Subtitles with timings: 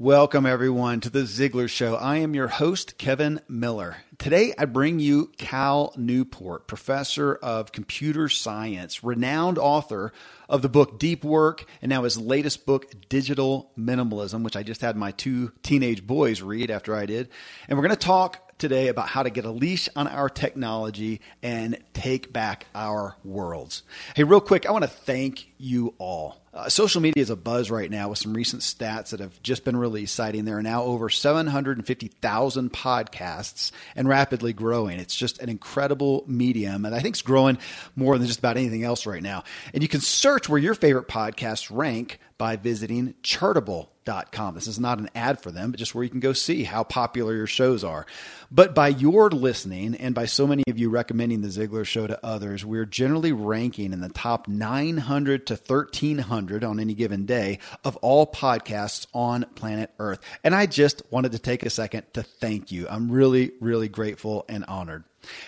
[0.00, 1.94] Welcome, everyone, to the Ziglar Show.
[1.94, 3.98] I am your host, Kevin Miller.
[4.18, 10.12] Today, I bring you Cal Newport, professor of computer science, renowned author
[10.48, 14.80] of the book Deep Work, and now his latest book, Digital Minimalism, which I just
[14.80, 17.28] had my two teenage boys read after I did.
[17.68, 21.20] And we're going to talk today about how to get a leash on our technology
[21.42, 23.82] and take back our worlds.
[24.14, 26.40] Hey, real quick, I want to thank you all.
[26.54, 29.64] Uh, social media is a buzz right now with some recent stats that have just
[29.64, 35.00] been released citing there are now over 750,000 podcasts and rapidly growing.
[35.00, 37.58] It's just an incredible medium, and I think it's growing
[37.96, 39.42] more than just about anything else right now.
[39.72, 44.54] And you can search where your favorite podcasts rank by visiting chartable.com.
[44.54, 46.82] This is not an ad for them, but just where you can go see how
[46.82, 48.06] popular your shows are.
[48.50, 52.24] But by your listening and by so many of you recommending the Ziglar show to
[52.24, 57.96] others, we're generally ranking in the top 900 to 1300 on any given day of
[57.96, 60.20] all podcasts on planet Earth.
[60.42, 62.86] And I just wanted to take a second to thank you.
[62.88, 65.04] I'm really, really grateful and honored.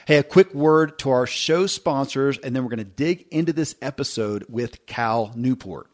[0.06, 3.52] Hey, a quick word to our show sponsors, and then we're going to dig into
[3.52, 5.88] this episode with Cal Newport.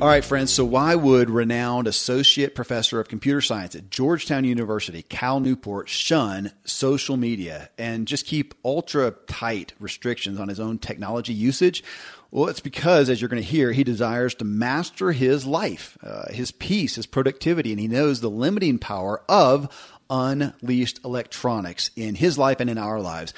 [0.00, 0.52] All right, friends.
[0.52, 6.52] So, why would renowned associate professor of computer science at Georgetown University, Cal Newport, shun
[6.64, 11.82] social media and just keep ultra tight restrictions on his own technology usage?
[12.30, 16.30] Well, it's because, as you're going to hear, he desires to master his life, uh,
[16.30, 19.68] his peace, his productivity, and he knows the limiting power of
[20.08, 23.34] unleashed electronics in his life and in our lives.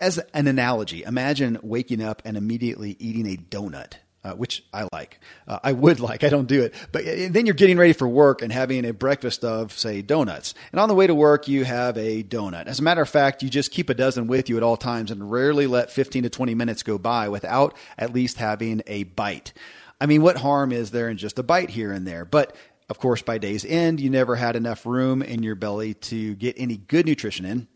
[0.00, 5.20] As an analogy, imagine waking up and immediately eating a donut uh, which I like.
[5.46, 6.24] Uh, I would like.
[6.24, 6.74] I don't do it.
[6.92, 10.54] But uh, then you're getting ready for work and having a breakfast of, say, donuts.
[10.70, 12.66] And on the way to work, you have a donut.
[12.66, 15.10] As a matter of fact, you just keep a dozen with you at all times
[15.10, 19.52] and rarely let 15 to 20 minutes go by without at least having a bite.
[20.00, 22.24] I mean, what harm is there in just a bite here and there?
[22.24, 22.56] But
[22.88, 26.56] of course, by day's end, you never had enough room in your belly to get
[26.58, 27.68] any good nutrition in.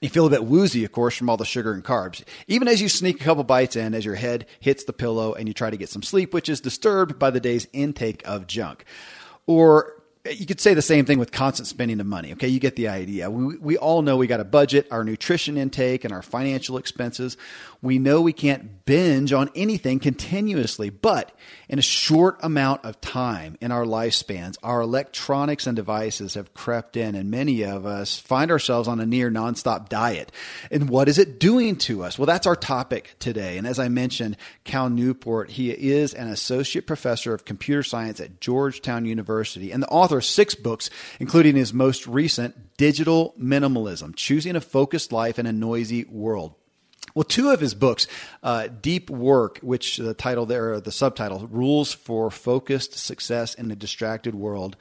[0.00, 2.22] You feel a bit woozy, of course, from all the sugar and carbs.
[2.46, 5.48] Even as you sneak a couple bites in, as your head hits the pillow and
[5.48, 8.84] you try to get some sleep, which is disturbed by the day's intake of junk.
[9.46, 9.97] Or
[10.30, 12.32] you could say the same thing with constant spending of money.
[12.32, 13.30] Okay, you get the idea.
[13.30, 17.36] We, we all know we got to budget our nutrition intake and our financial expenses.
[17.80, 21.32] We know we can't binge on anything continuously, but
[21.68, 26.96] in a short amount of time in our lifespans, our electronics and devices have crept
[26.96, 30.32] in, and many of us find ourselves on a near nonstop diet.
[30.70, 32.18] And what is it doing to us?
[32.18, 33.58] Well, that's our topic today.
[33.58, 38.40] And as I mentioned, Cal Newport, he is an associate professor of computer science at
[38.40, 40.90] Georgetown University and the author six books,
[41.20, 46.54] including his most recent, Digital Minimalism Choosing a Focused Life in a Noisy World.
[47.14, 48.06] Well, two of his books,
[48.42, 53.76] uh, Deep Work, which the title there, the subtitle, Rules for Focused Success in a
[53.76, 54.76] Distracted World,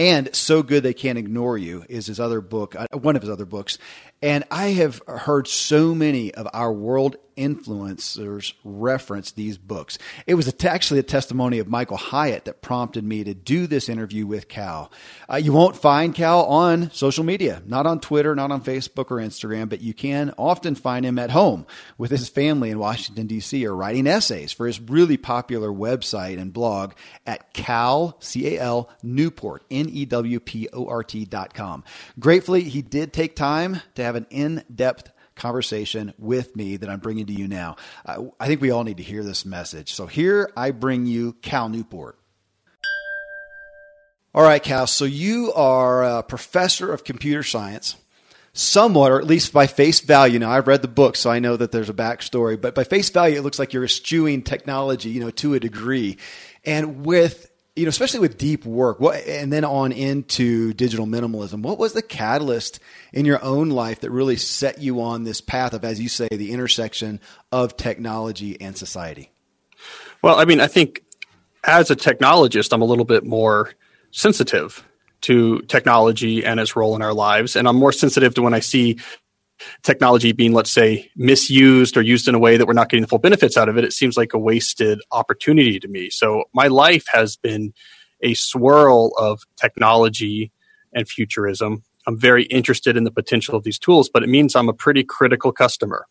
[0.00, 3.30] and So Good They Can't Ignore You is his other book, uh, one of his
[3.30, 3.76] other books.
[4.22, 9.98] And I have heard so many of our world influencers reference these books.
[10.26, 14.26] It was actually a testimony of Michael Hyatt that prompted me to do this interview
[14.26, 14.92] with Cal.
[15.30, 19.16] Uh, you won't find Cal on social media, not on Twitter, not on Facebook or
[19.16, 21.66] Instagram, but you can often find him at home
[21.96, 26.52] with his family in Washington, D.C., or writing essays for his really popular website and
[26.52, 26.92] blog
[27.26, 31.84] at Cal, C A L, Newport, N E W P O R T dot com.
[32.18, 37.00] Gratefully, he did take time to have an in depth conversation with me that I'm
[37.00, 37.76] bringing to you now.
[38.04, 39.92] I think we all need to hear this message.
[39.94, 42.18] So here I bring you Cal Newport.
[44.34, 44.86] All right, Cal.
[44.86, 47.96] So you are a professor of computer science,
[48.52, 50.38] somewhat, or at least by face value.
[50.38, 52.60] Now I've read the book, so I know that there's a backstory.
[52.60, 56.18] But by face value, it looks like you're eschewing technology, you know, to a degree.
[56.64, 57.49] And with
[57.80, 61.94] you know, especially with deep work, what, and then on into digital minimalism, what was
[61.94, 62.78] the catalyst
[63.10, 66.28] in your own life that really set you on this path of, as you say,
[66.30, 67.20] the intersection
[67.50, 69.30] of technology and society?
[70.20, 71.02] Well, I mean, I think
[71.64, 73.72] as a technologist, I'm a little bit more
[74.10, 74.86] sensitive
[75.22, 77.56] to technology and its role in our lives.
[77.56, 78.98] And I'm more sensitive to when I see
[79.82, 83.08] technology being, let's say, misused or used in a way that we're not getting the
[83.08, 86.10] full benefits out of it, it seems like a wasted opportunity to me.
[86.10, 87.72] So my life has been
[88.22, 90.52] a swirl of technology
[90.92, 91.82] and futurism.
[92.06, 95.04] I'm very interested in the potential of these tools, but it means I'm a pretty
[95.04, 96.06] critical customer.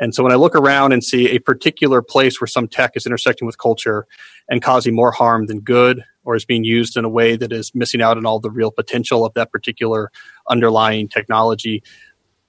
[0.00, 3.04] And so when I look around and see a particular place where some tech is
[3.04, 4.06] intersecting with culture
[4.48, 7.74] and causing more harm than good, or is being used in a way that is
[7.74, 10.12] missing out on all the real potential of that particular
[10.48, 11.82] underlying technology,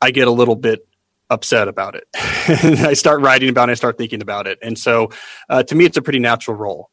[0.01, 0.88] I get a little bit
[1.30, 2.07] upset about it.
[2.16, 4.60] I start writing about it, I start thinking about it.
[4.62, 5.10] And so
[5.50, 6.90] uh, to me, it's a pretty natural role.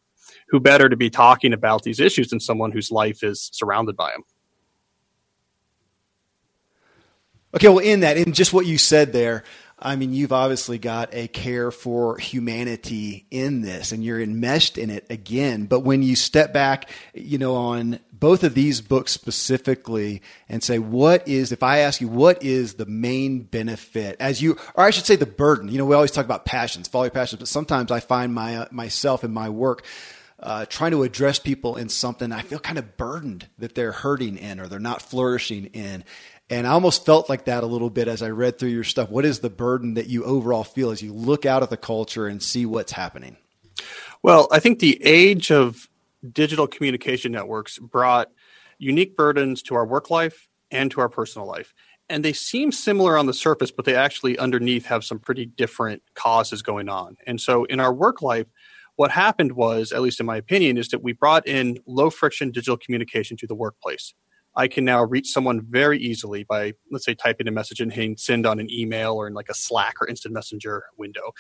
[0.49, 4.12] who better to be talking about these issues than someone whose life is surrounded by
[4.12, 4.23] them?
[7.55, 9.43] Okay, well, in that, in just what you said there,
[9.78, 14.88] I mean, you've obviously got a care for humanity in this and you're enmeshed in
[14.88, 15.67] it again.
[15.67, 20.78] But when you step back, you know, on both of these books specifically and say,
[20.78, 24.90] what is, if I ask you, what is the main benefit as you, or I
[24.90, 27.49] should say the burden, you know, we always talk about passions, follow your passions, but
[27.49, 29.84] sometimes I find my, uh, myself in my work,
[30.40, 34.38] uh, trying to address people in something I feel kind of burdened that they're hurting
[34.38, 36.05] in or they're not flourishing in.
[36.48, 39.10] And I almost felt like that a little bit as I read through your stuff.
[39.10, 42.28] What is the burden that you overall feel as you look out at the culture
[42.28, 43.37] and see what's happening?
[44.22, 45.88] Well, I think the age of
[46.32, 48.31] digital communication networks brought
[48.78, 51.75] unique burdens to our work life and to our personal life.
[52.08, 56.02] And they seem similar on the surface, but they actually underneath have some pretty different
[56.14, 57.16] causes going on.
[57.26, 58.46] And so in our work life,
[58.94, 62.52] what happened was, at least in my opinion, is that we brought in low friction
[62.52, 64.14] digital communication to the workplace.
[64.56, 68.17] I can now reach someone very easily by, let's say, typing a message and hitting
[68.17, 71.32] send on an email or in like a Slack or instant messenger window,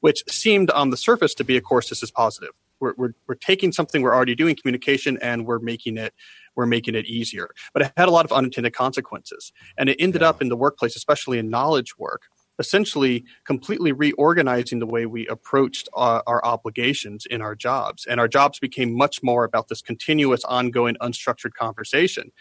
[0.00, 2.50] which seemed on the surface to be, of course, this is positive.
[2.80, 6.14] We're, we're, we're taking something we're already doing communication and we're making it
[6.54, 7.48] we're making it easier.
[7.72, 9.52] But it had a lot of unintended consequences.
[9.78, 10.28] And it ended yeah.
[10.28, 12.24] up in the workplace, especially in knowledge work,
[12.58, 18.04] essentially completely reorganizing the way we approached our, our, obligations in our jobs.
[18.04, 22.32] And our jobs became much more about this continuous, ongoing, unstructured conversation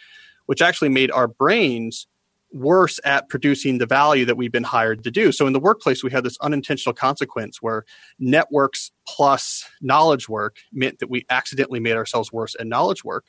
[0.46, 2.08] which actually made our brains
[2.54, 5.32] worse at producing the value that we've been hired to do.
[5.32, 7.86] So in the workplace, we had this unintentional consequence where
[8.20, 13.26] networks plus knowledge work meant that we accidentally made ourselves worse at knowledge work.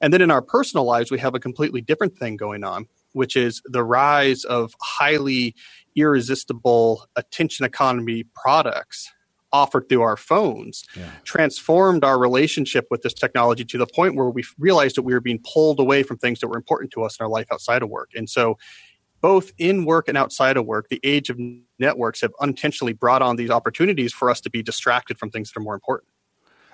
[0.00, 3.36] And then in our personal lives, we have a completely different thing going on, which
[3.36, 5.54] is the rise of highly
[5.96, 9.10] irresistible attention economy products
[9.52, 11.10] offered through our phones yeah.
[11.24, 15.20] transformed our relationship with this technology to the point where we realized that we were
[15.20, 17.88] being pulled away from things that were important to us in our life outside of
[17.88, 18.10] work.
[18.14, 18.58] And so,
[19.20, 21.38] both in work and outside of work, the age of
[21.78, 25.60] networks have unintentionally brought on these opportunities for us to be distracted from things that
[25.60, 26.08] are more important.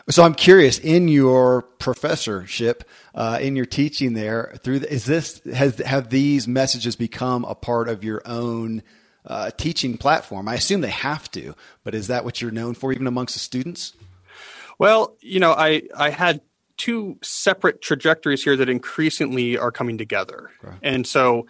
[0.08, 5.40] So I'm curious in your professorship, uh, in your teaching there, through the, is this
[5.52, 8.84] has have these messages become a part of your own
[9.26, 10.48] uh, teaching platform?
[10.48, 13.40] I assume they have to, but is that what you're known for, even amongst the
[13.40, 13.92] students?
[14.78, 16.40] Well, you know, I I had
[16.76, 20.76] two separate trajectories here that increasingly are coming together, okay.
[20.82, 21.46] and so.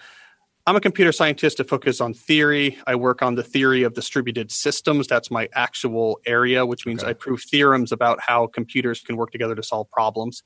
[0.68, 2.76] I'm a computer scientist to focus on theory.
[2.88, 5.06] I work on the theory of distributed systems.
[5.06, 7.10] That's my actual area, which means okay.
[7.10, 10.42] I prove theorems about how computers can work together to solve problems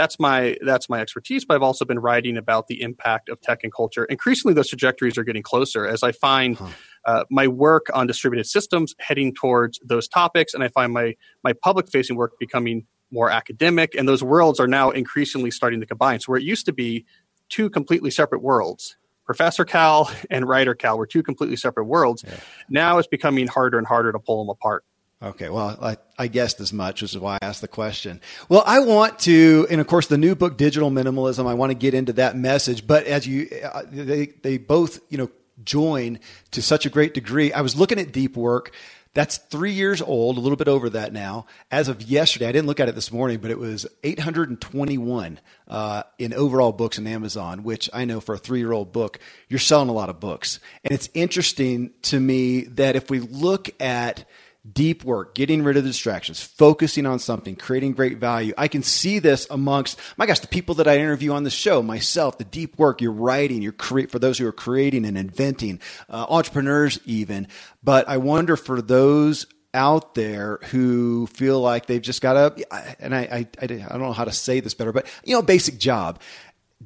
[0.00, 3.60] that's my that's my expertise but i've also been writing about the impact of tech
[3.62, 6.68] and culture increasingly those trajectories are getting closer as i find huh.
[7.04, 11.14] uh, my work on distributed systems heading towards those topics and i find my
[11.44, 15.86] my public facing work becoming more academic and those worlds are now increasingly starting to
[15.86, 17.04] combine so where it used to be
[17.50, 18.96] two completely separate worlds
[19.26, 22.36] professor cal and writer cal were two completely separate worlds yeah.
[22.70, 24.82] now it's becoming harder and harder to pull them apart
[25.22, 28.22] Okay, well, I, I, guessed as much, which is why I asked the question.
[28.48, 31.74] Well, I want to, and of course, the new book, Digital Minimalism, I want to
[31.74, 32.86] get into that message.
[32.86, 35.30] But as you, uh, they, they both, you know,
[35.62, 36.20] join
[36.52, 37.52] to such a great degree.
[37.52, 38.72] I was looking at Deep Work.
[39.12, 41.44] That's three years old, a little bit over that now.
[41.70, 46.02] As of yesterday, I didn't look at it this morning, but it was 821 uh,
[46.18, 49.18] in overall books in Amazon, which I know for a three year old book,
[49.50, 50.60] you're selling a lot of books.
[50.82, 54.24] And it's interesting to me that if we look at
[54.70, 58.52] deep work, getting rid of the distractions, focusing on something, creating great value.
[58.58, 61.82] I can see this amongst, my gosh, the people that I interview on the show,
[61.82, 65.80] myself, the deep work you're writing, you're create for those who are creating and inventing,
[66.08, 67.48] uh, entrepreneurs even.
[67.82, 73.14] But I wonder for those out there who feel like they've just got a, and
[73.14, 76.20] I, I, I don't know how to say this better, but you know, basic job.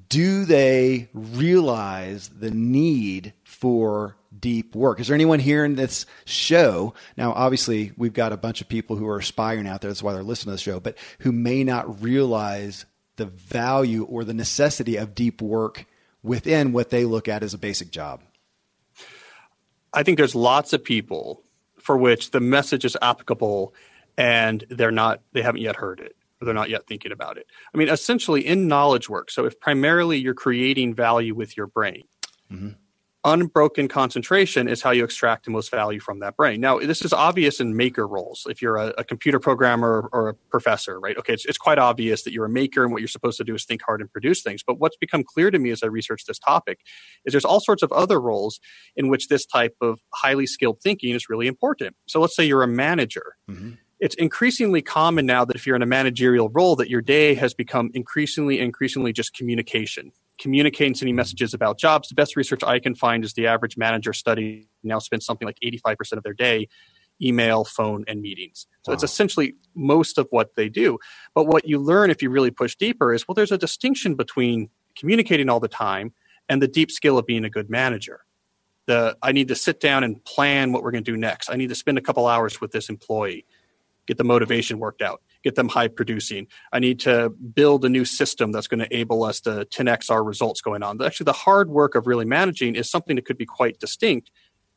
[0.08, 5.00] Do they realize the need for deep work.
[5.00, 6.92] Is there anyone here in this show?
[7.16, 9.88] Now, obviously, we've got a bunch of people who are aspiring out there.
[9.88, 12.84] That's why they're listening to the show, but who may not realize
[13.16, 15.86] the value or the necessity of deep work
[16.22, 18.20] within what they look at as a basic job.
[19.94, 21.42] I think there's lots of people
[21.78, 23.72] for which the message is applicable
[24.18, 27.46] and they're not they haven't yet heard it or they're not yet thinking about it.
[27.74, 29.30] I mean, essentially in knowledge work.
[29.30, 32.02] So if primarily you're creating value with your brain,
[32.52, 32.72] mm-hmm
[33.24, 36.60] unbroken concentration is how you extract the most value from that brain.
[36.60, 38.46] Now, this is obvious in maker roles.
[38.48, 41.16] If you're a, a computer programmer or a professor, right?
[41.16, 43.54] Okay, it's, it's, quite obvious that you're a maker and what you're supposed to do
[43.54, 44.62] is think hard and produce things.
[44.62, 46.80] But what's become clear to me as I research this topic
[47.24, 48.60] is there's all sorts of other roles
[48.96, 51.96] in which this type of highly skilled thinking is really important.
[52.06, 53.36] So let's say you're a manager.
[53.50, 57.32] Mm-hmm it's increasingly common now that if you're in a managerial role that your day
[57.32, 62.78] has become increasingly increasingly just communication communicating sending messages about jobs the best research i
[62.80, 66.68] can find is the average manager study now spends something like 85% of their day
[67.22, 68.66] email phone and meetings.
[68.82, 68.94] So wow.
[68.94, 70.98] it's essentially most of what they do.
[71.34, 74.68] But what you learn if you really push deeper is well there's a distinction between
[74.96, 76.12] communicating all the time
[76.48, 78.24] and the deep skill of being a good manager.
[78.86, 81.50] The i need to sit down and plan what we're going to do next.
[81.50, 83.46] I need to spend a couple hours with this employee
[84.06, 86.48] get the motivation worked out, get them high producing.
[86.72, 90.24] I need to build a new system that's going to enable us to 10x our
[90.24, 91.00] results going on.
[91.02, 94.30] Actually, the hard work of really managing is something that could be quite distinct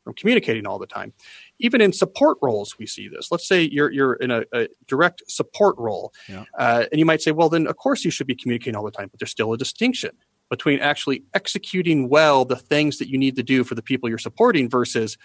[0.04, 1.12] from communicating all the time.
[1.58, 3.32] Even in support roles, we see this.
[3.32, 6.44] Let's say you're you're in a, a direct support role, yeah.
[6.58, 8.90] uh, and you might say, well, then of course you should be communicating all the
[8.90, 10.10] time, but there's still a distinction
[10.50, 14.16] between actually executing well the things that you need to do for the people you're
[14.16, 15.18] supporting versus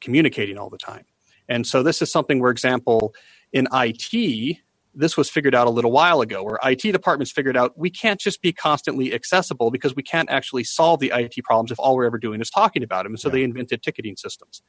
[0.00, 1.04] communicating all the time.
[1.48, 3.14] And so this is something where example
[3.52, 4.58] in IT,
[4.94, 8.20] this was figured out a little while ago, where IT departments figured out we can't
[8.20, 12.04] just be constantly accessible because we can't actually solve the IT problems if all we're
[12.04, 13.12] ever doing is talking about them.
[13.12, 13.32] And so yeah.
[13.32, 14.62] they invented ticketing systems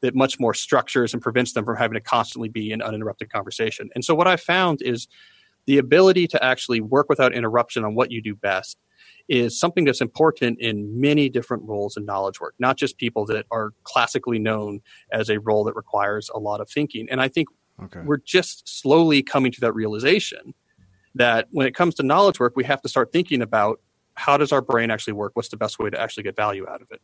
[0.00, 3.88] that much more structures and prevents them from having to constantly be in uninterrupted conversation.
[3.94, 5.08] And so what I found is
[5.66, 8.78] the ability to actually work without interruption on what you do best
[9.28, 13.46] is something that's important in many different roles in knowledge work, not just people that
[13.50, 17.06] are classically known as a role that requires a lot of thinking.
[17.10, 17.48] And I think
[17.82, 18.00] Okay.
[18.00, 20.54] We're just slowly coming to that realization
[21.16, 23.80] that when it comes to knowledge work, we have to start thinking about
[24.14, 25.32] how does our brain actually work?
[25.34, 27.00] What's the best way to actually get value out of it?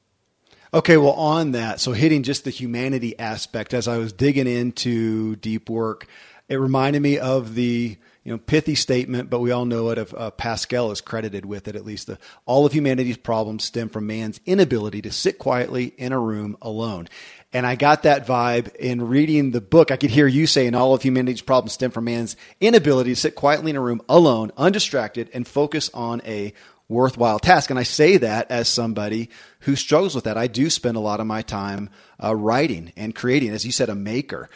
[0.73, 5.35] Okay, well, on that, so hitting just the humanity aspect, as I was digging into
[5.37, 6.07] deep work,
[6.49, 9.99] it reminded me of the you know pithy statement, but we all know it.
[9.99, 11.75] Of uh, Pascal is credited with it.
[11.75, 16.13] At least the, all of humanity's problems stem from man's inability to sit quietly in
[16.13, 17.09] a room alone.
[17.53, 19.91] And I got that vibe in reading the book.
[19.91, 23.35] I could hear you saying all of humanity's problems stem from man's inability to sit
[23.35, 26.53] quietly in a room alone, undistracted, and focus on a
[26.89, 27.71] worthwhile task.
[27.71, 29.31] And I say that as somebody
[29.61, 30.37] who struggles with that.
[30.37, 31.91] I do spend a lot of my time
[32.23, 34.49] uh, writing and creating, as you said, a maker.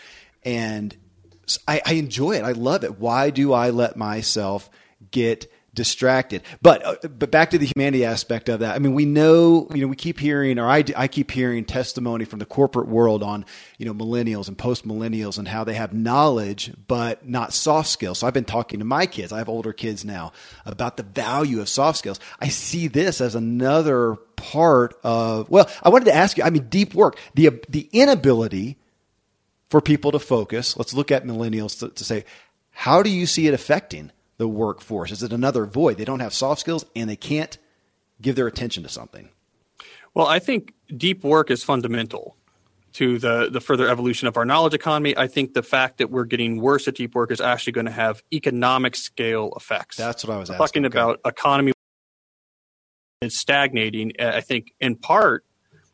[0.45, 0.97] And
[1.67, 2.45] I, I enjoy it.
[2.45, 2.99] I love it.
[2.99, 4.69] Why do I let myself
[5.11, 6.43] get distracted.
[6.63, 8.75] But uh, but back to the humanity aspect of that.
[8.75, 12.25] I mean, we know you know we keep hearing, or I I keep hearing testimony
[12.25, 13.45] from the corporate world on
[13.79, 18.19] you know millennials and post millennials and how they have knowledge but not soft skills.
[18.19, 19.33] So I've been talking to my kids.
[19.33, 20.33] I have older kids now
[20.65, 22.21] about the value of soft skills.
[22.41, 25.51] I see this as another part of.
[25.51, 26.45] Well, I wanted to ask you.
[26.45, 28.79] I mean, deep work, the the inability
[29.71, 30.77] for people to focus.
[30.77, 32.25] Let's look at millennials to, to say,
[32.71, 34.13] how do you see it affecting?
[34.37, 35.13] The workforce?
[35.13, 35.97] Is it another void?
[35.97, 37.57] They don't have soft skills and they can't
[38.21, 39.29] give their attention to something.
[40.15, 42.37] Well, I think deep work is fundamental
[42.95, 45.17] to the, the further evolution of our knowledge economy.
[45.17, 47.93] I think the fact that we're getting worse at deep work is actually going to
[47.93, 49.97] have economic scale effects.
[49.97, 50.97] That's what I was talking okay.
[50.99, 51.21] about.
[51.25, 51.73] Economy
[53.21, 54.13] is stagnating.
[54.19, 55.45] Uh, I think in part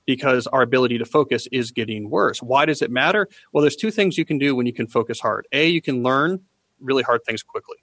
[0.04, 2.42] because our ability to focus is getting worse.
[2.42, 3.28] Why does it matter?
[3.52, 5.47] Well, there's two things you can do when you can focus hard.
[5.52, 6.40] A, you can learn
[6.80, 7.76] really hard things quickly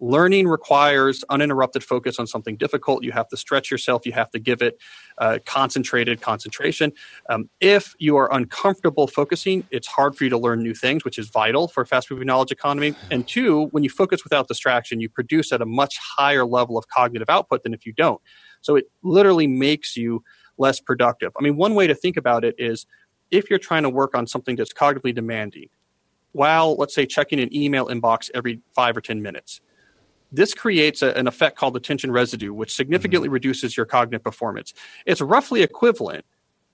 [0.00, 3.04] learning requires uninterrupted focus on something difficult.
[3.04, 4.06] You have to stretch yourself.
[4.06, 4.78] You have to give it
[5.18, 6.92] uh, concentrated concentration.
[7.28, 11.18] Um, if you are uncomfortable focusing, it's hard for you to learn new things, which
[11.18, 12.94] is vital for a fast moving knowledge economy.
[13.10, 16.88] And two, when you focus without distraction, you produce at a much higher level of
[16.88, 18.20] cognitive output than if you don't.
[18.62, 20.24] So it literally makes you
[20.56, 21.32] less productive.
[21.38, 22.86] I mean, one way to think about it is
[23.30, 25.68] if you're trying to work on something that's cognitively demanding,
[26.32, 29.60] while let's say checking an email inbox every five or 10 minutes
[30.32, 33.34] this creates a, an effect called attention residue, which significantly mm-hmm.
[33.34, 34.72] reduces your cognitive performance.
[35.06, 36.24] It's roughly equivalent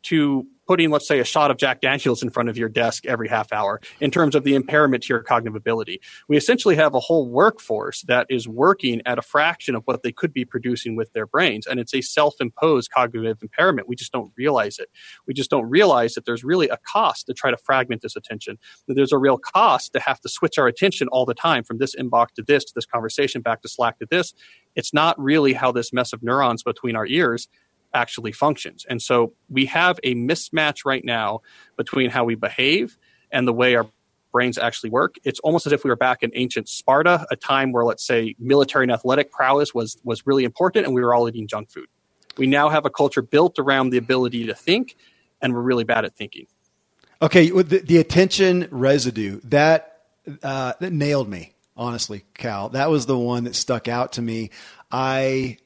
[0.07, 3.29] to putting, let's say, a shot of Jack Daniels in front of your desk every
[3.29, 6.01] half hour in terms of the impairment to your cognitive ability.
[6.29, 10.13] We essentially have a whole workforce that is working at a fraction of what they
[10.13, 11.67] could be producing with their brains.
[11.67, 13.89] And it's a self imposed cognitive impairment.
[13.89, 14.89] We just don't realize it.
[15.27, 18.59] We just don't realize that there's really a cost to try to fragment this attention,
[18.89, 21.79] that there's a real cost to have to switch our attention all the time from
[21.79, 24.35] this inbox to this, to this conversation, back to Slack to this.
[24.75, 27.49] It's not really how this mess of neurons between our ears
[27.97, 28.85] actually functions.
[28.89, 31.41] And so we have a mismatch right now
[31.77, 32.97] between how we behave
[33.33, 33.87] and the way our
[34.31, 35.17] brains actually work.
[35.25, 38.37] It's almost as if we were back in ancient Sparta, a time where, let's say,
[38.39, 41.89] military and athletic prowess was, was really important and we were all eating junk food.
[42.37, 44.95] We now have a culture built around the ability to think,
[45.41, 46.47] and we're really bad at thinking.
[47.23, 50.03] Okay, the, the attention residue, that,
[50.43, 52.69] uh, that nailed me, honestly, Cal.
[52.69, 54.51] That was the one that stuck out to me.
[54.93, 55.57] I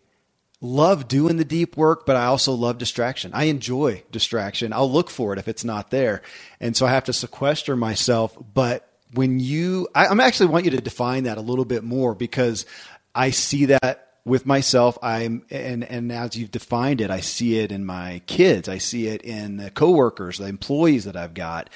[0.61, 3.31] love doing the deep work, but I also love distraction.
[3.35, 4.73] I enjoy distraction.
[4.73, 6.23] I'll look for it if it's not there.
[6.61, 8.37] And so I have to sequester myself.
[8.55, 12.15] But when you, I, I'm actually want you to define that a little bit more
[12.15, 12.67] because
[13.15, 14.99] I see that with myself.
[15.03, 18.69] I'm, and, and as you've defined it, I see it in my kids.
[18.69, 21.71] I see it in the coworkers, the employees that I've got.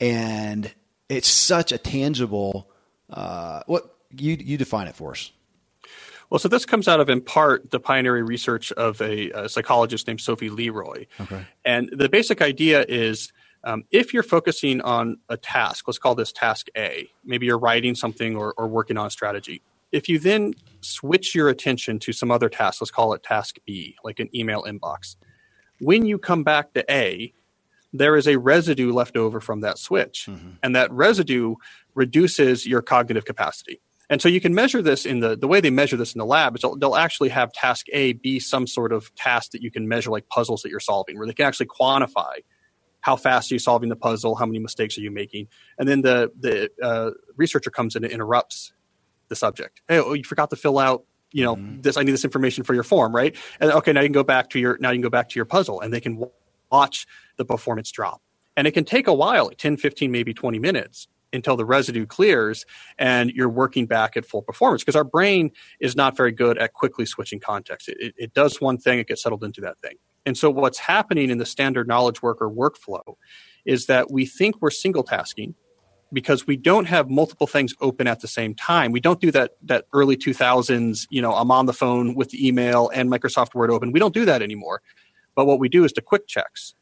[0.00, 0.72] And
[1.08, 2.68] it's such a tangible,
[3.08, 5.30] uh, what you, you define it for us.
[6.34, 10.08] Well, so this comes out of, in part, the pioneering research of a, a psychologist
[10.08, 11.06] named Sophie Leroy.
[11.20, 11.46] Okay.
[11.64, 16.32] And the basic idea is um, if you're focusing on a task, let's call this
[16.32, 19.62] task A, maybe you're writing something or, or working on a strategy.
[19.92, 23.94] If you then switch your attention to some other task, let's call it task B,
[24.02, 25.14] like an email inbox,
[25.78, 27.32] when you come back to A,
[27.92, 30.26] there is a residue left over from that switch.
[30.28, 30.48] Mm-hmm.
[30.64, 31.54] And that residue
[31.94, 33.80] reduces your cognitive capacity.
[34.10, 36.26] And so you can measure this in the, the way they measure this in the
[36.26, 39.70] lab is they'll, they'll, actually have task A be some sort of task that you
[39.70, 42.34] can measure like puzzles that you're solving, where they can actually quantify
[43.00, 46.00] how fast are you solving the puzzle, how many mistakes are you making, and then
[46.02, 48.72] the the uh, researcher comes in and interrupts
[49.28, 49.82] the subject.
[49.88, 51.82] Hey, oh, you forgot to fill out you know mm-hmm.
[51.82, 51.98] this.
[51.98, 53.36] I need this information for your form, right?
[53.60, 55.36] And okay, now you can go back to your now you can go back to
[55.36, 56.24] your puzzle, and they can
[56.70, 57.06] watch
[57.36, 58.22] the performance drop.
[58.56, 62.06] And it can take a while, like 10, 15, maybe 20 minutes until the residue
[62.06, 62.64] clears
[62.98, 65.50] and you're working back at full performance because our brain
[65.80, 67.88] is not very good at quickly switching context.
[67.88, 69.96] It, it, does one thing, it gets settled into that thing.
[70.26, 73.14] And so what's happening in the standard knowledge worker workflow
[73.64, 75.54] is that we think we're single tasking
[76.12, 78.92] because we don't have multiple things open at the same time.
[78.92, 82.46] We don't do that that early 2000s, you know, I'm on the phone with the
[82.46, 83.92] email and Microsoft Word open.
[83.92, 84.80] We don't do that anymore.
[85.34, 86.74] But what we do is the quick checks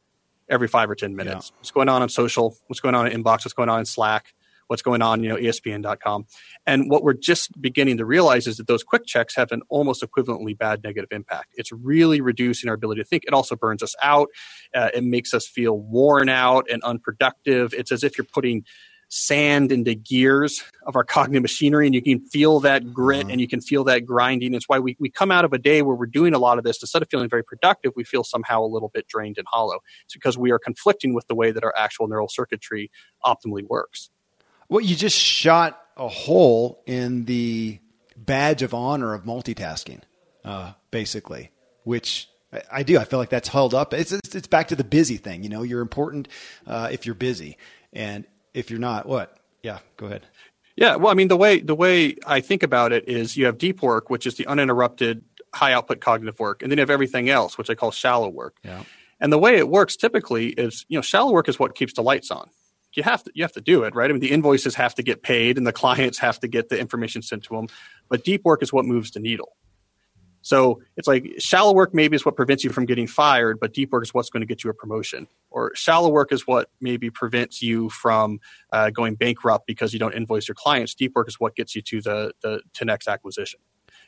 [0.49, 1.51] every 5 or 10 minutes.
[1.51, 1.59] Yeah.
[1.59, 2.57] What's going on on social?
[2.67, 3.45] What's going on in inbox?
[3.45, 4.35] What's going on in Slack?
[4.73, 6.25] What's going on, you know, ESPN.com.
[6.67, 10.03] And what we're just beginning to realize is that those quick checks have an almost
[10.03, 11.49] equivalently bad negative impact.
[11.57, 13.25] It's really reducing our ability to think.
[13.27, 14.29] It also burns us out.
[14.75, 17.75] Uh, it makes us feel worn out and unproductive.
[17.75, 18.65] It's as if you're putting
[19.11, 23.31] sand into gears of our cognitive machinery and you can feel that grit mm-hmm.
[23.31, 24.55] and you can feel that grinding.
[24.55, 26.65] It's why we, we come out of a day where we're doing a lot of
[26.65, 26.83] this.
[26.83, 29.81] Instead of feeling very productive, we feel somehow a little bit drained and hollow.
[30.07, 32.91] It's because we are conflicting with the way that our actual neural circuitry
[33.23, 34.09] optimally works.
[34.73, 37.79] Well, you just shot a hole in the
[38.17, 40.01] badge of honor of multitasking,
[40.47, 41.51] uh, basically,
[41.85, 42.27] which
[42.71, 42.97] I do.
[42.97, 43.93] I feel like that's held up.
[43.93, 45.43] It's, it's, it's back to the busy thing.
[45.43, 46.29] You know, you're important
[46.67, 47.59] uh, if you're busy,
[47.93, 49.37] and if you're not, what?
[49.63, 50.27] Yeah, go ahead.
[50.75, 53.59] Yeah, well, I mean, the way the way I think about it is, you have
[53.59, 55.23] deep work, which is the uninterrupted,
[55.55, 58.57] high output cognitive work, and then you have everything else, which I call shallow work.
[58.65, 58.85] Yeah.
[59.21, 62.03] And the way it works typically is, you know, shallow work is what keeps the
[62.03, 62.49] lights on
[62.97, 64.11] you have to you have to do it right?
[64.11, 66.79] I mean the invoices have to get paid and the clients have to get the
[66.79, 67.69] information sent to them
[68.09, 69.57] but deep work is what moves the needle.
[70.45, 73.93] So it's like shallow work maybe is what prevents you from getting fired but deep
[73.93, 75.29] work is what's going to get you a promotion.
[75.51, 78.41] Or shallow work is what maybe prevents you from
[78.73, 80.95] uh, going bankrupt because you don't invoice your clients.
[80.95, 83.61] Deep work is what gets you to the the to next acquisition.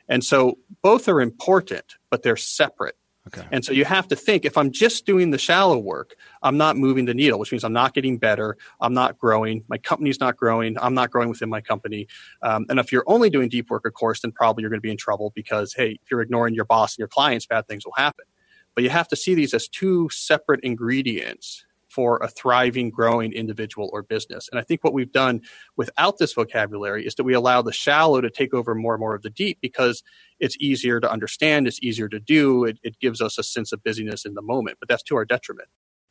[0.09, 2.97] And so both are important but they're separate
[3.29, 3.47] Okay.
[3.53, 6.77] And so you have to think if I'm just doing the shallow work, I'm not
[6.77, 8.59] moving the needle, which means I'm not getting better.
[8.81, 9.65] I'm not growing.
[9.69, 10.77] My company's not growing.
[10.79, 12.07] I'm not growing within my company.
[12.43, 14.83] Um, and if you're only doing deep work, of course, then probably you're going to
[14.83, 17.87] be in trouble because, hey, if you're ignoring your boss and your clients, bad things
[17.87, 18.27] will happen.
[18.75, 23.89] But you have to see these as two separate ingredients for a thriving, growing individual
[23.93, 24.49] or business.
[24.51, 25.43] And I think what we've done
[25.77, 29.15] without this vocabulary is that we allow the shallow to take over more and more
[29.15, 30.03] of the deep because
[30.41, 33.85] it's easier to understand, it's easier to do, it, it gives us a sense of
[33.85, 35.69] busyness in the moment, but that's to our detriment.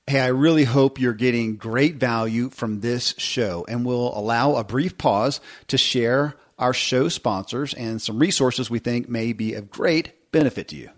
[0.08, 4.64] Hey, I really hope you're getting great value from this show, and we'll allow a
[4.64, 9.70] brief pause to share our show sponsors and some resources we think may be of
[9.70, 10.90] great benefit to you.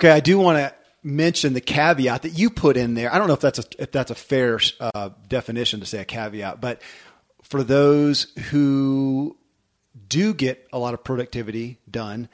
[0.00, 3.12] Okay, I do want to mention the caveat that you put in there.
[3.12, 6.06] I don't know if that's a if that's a fair uh, definition to say a
[6.06, 6.80] caveat, but
[7.42, 9.36] for those who
[10.08, 12.30] do get a lot of productivity done,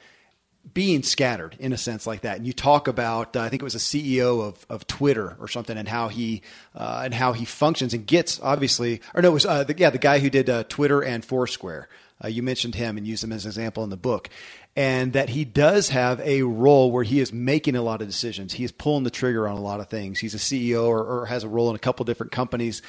[0.73, 2.37] being scattered in a sense like that.
[2.37, 5.49] And you talk about, uh, I think it was a CEO of, of Twitter or
[5.49, 9.33] something, and how he uh, and how he functions and gets obviously, or no, it
[9.33, 11.89] was uh, the, yeah the guy who did uh, Twitter and Foursquare.
[12.23, 14.29] Uh, you mentioned him and used him as an example in the book
[14.77, 18.53] and that he does have a role where he is making a lot of decisions.
[18.53, 20.19] He is pulling the trigger on a lot of things.
[20.19, 22.83] He's a CEO or, or has a role in a couple different companies,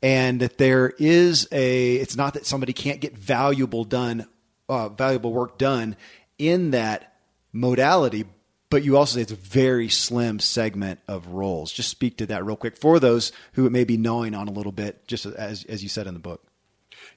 [0.00, 1.96] and that there is a.
[1.96, 4.28] It's not that somebody can't get valuable done,
[4.68, 5.96] uh, valuable work done
[6.38, 7.12] in that
[7.52, 8.24] modality,
[8.70, 11.72] but you also say it's a very slim segment of roles.
[11.72, 14.70] Just speak to that real quick for those who may be gnawing on a little
[14.70, 16.44] bit, just as as you said in the book.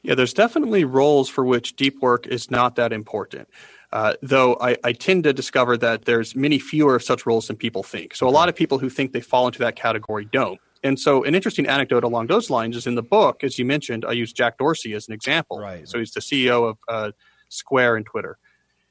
[0.02, 3.48] Yeah, there's definitely roles for which deep work is not that important.
[3.96, 7.56] Uh, though I, I, tend to discover that there's many fewer of such roles than
[7.56, 8.14] people think.
[8.14, 10.60] So a lot of people who think they fall into that category don't.
[10.84, 14.04] And so an interesting anecdote along those lines is in the book, as you mentioned,
[14.06, 15.62] I use Jack Dorsey as an example.
[15.62, 15.88] Right.
[15.88, 17.12] So he's the CEO of uh,
[17.48, 18.38] Square and Twitter.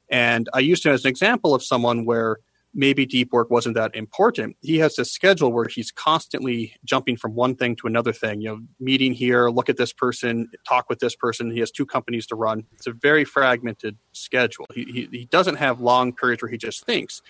[0.09, 2.37] And I used him as an example of someone where
[2.75, 4.57] maybe deep work wasn't that important.
[4.61, 8.49] He has this schedule where he's constantly jumping from one thing to another thing, you
[8.49, 11.49] know, meeting here, look at this person, talk with this person.
[11.49, 12.65] He has two companies to run.
[12.73, 14.65] It's a very fragmented schedule.
[14.73, 17.21] He, he, he doesn't have long periods where he just thinks.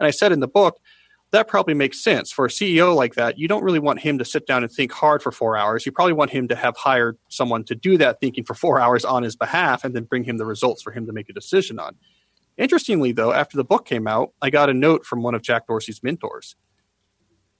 [0.00, 0.80] And I said in the book,
[1.34, 3.38] that probably makes sense for a CEO like that.
[3.38, 5.84] You don't really want him to sit down and think hard for four hours.
[5.84, 9.04] You probably want him to have hired someone to do that thinking for four hours
[9.04, 11.78] on his behalf and then bring him the results for him to make a decision
[11.80, 11.96] on.
[12.56, 15.66] Interestingly, though, after the book came out, I got a note from one of Jack
[15.66, 16.56] Dorsey's mentors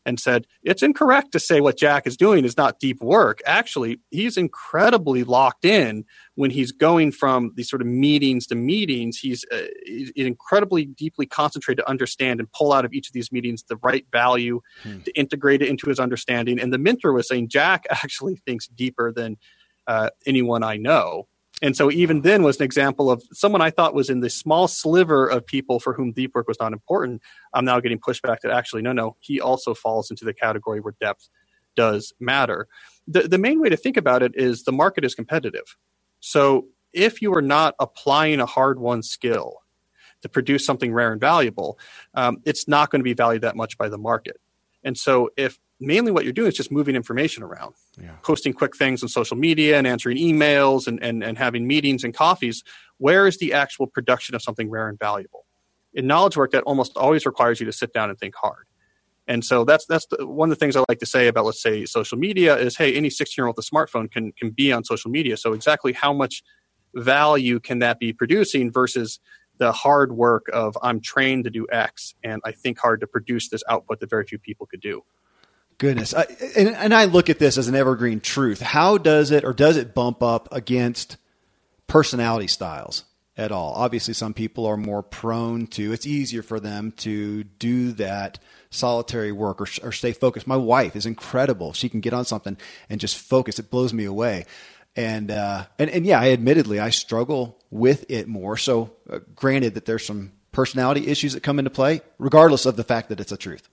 [0.06, 3.40] and said, It's incorrect to say what Jack is doing is not deep work.
[3.46, 6.04] Actually, he's incredibly locked in
[6.34, 9.18] when he's going from these sort of meetings to meetings.
[9.18, 13.32] He's, uh, he's incredibly deeply concentrated to understand and pull out of each of these
[13.32, 15.00] meetings the right value hmm.
[15.00, 16.60] to integrate it into his understanding.
[16.60, 19.36] And the mentor was saying, Jack actually thinks deeper than
[19.86, 21.28] uh, anyone I know.
[21.62, 24.68] And so even then was an example of someone I thought was in the small
[24.68, 27.22] sliver of people for whom deep work was not important.
[27.54, 30.94] I'm now getting pushback that actually, no, no, he also falls into the category where
[31.00, 31.28] depth
[31.76, 32.68] does matter.
[33.08, 35.76] The, the main way to think about it is the market is competitive.
[36.20, 39.56] So if you are not applying a hard won skill
[40.22, 41.78] to produce something rare and valuable,
[42.14, 44.38] um, it's not going to be valued that much by the market.
[44.84, 48.12] And so if mainly what you're doing is just moving information around, yeah.
[48.22, 52.14] posting quick things on social media and answering emails and, and, and having meetings and
[52.14, 52.62] coffees.
[52.98, 55.46] Where is the actual production of something rare and valuable?
[55.94, 58.66] In knowledge work, that almost always requires you to sit down and think hard.
[59.26, 61.62] And so that's that's the, one of the things I like to say about let's
[61.62, 64.70] say social media is hey any 16 year old with a smartphone can can be
[64.70, 65.38] on social media.
[65.38, 66.42] So exactly how much
[66.94, 69.18] value can that be producing versus
[69.58, 73.48] the hard work of I'm trained to do X and I think hard to produce
[73.48, 75.04] this output that very few people could do.
[75.78, 76.14] Goodness.
[76.14, 78.60] I, and, and I look at this as an evergreen truth.
[78.60, 81.16] How does it or does it bump up against
[81.86, 83.04] personality styles
[83.36, 83.72] at all?
[83.74, 88.38] Obviously, some people are more prone to, it's easier for them to do that
[88.70, 90.46] solitary work or, or stay focused.
[90.46, 91.72] My wife is incredible.
[91.72, 92.56] She can get on something
[92.88, 93.58] and just focus.
[93.58, 94.46] It blows me away.
[94.96, 98.56] And, uh, and, and yeah, I admittedly, I struggle with it more.
[98.56, 102.84] So, uh, granted that there's some personality issues that come into play, regardless of the
[102.84, 103.68] fact that it's a truth.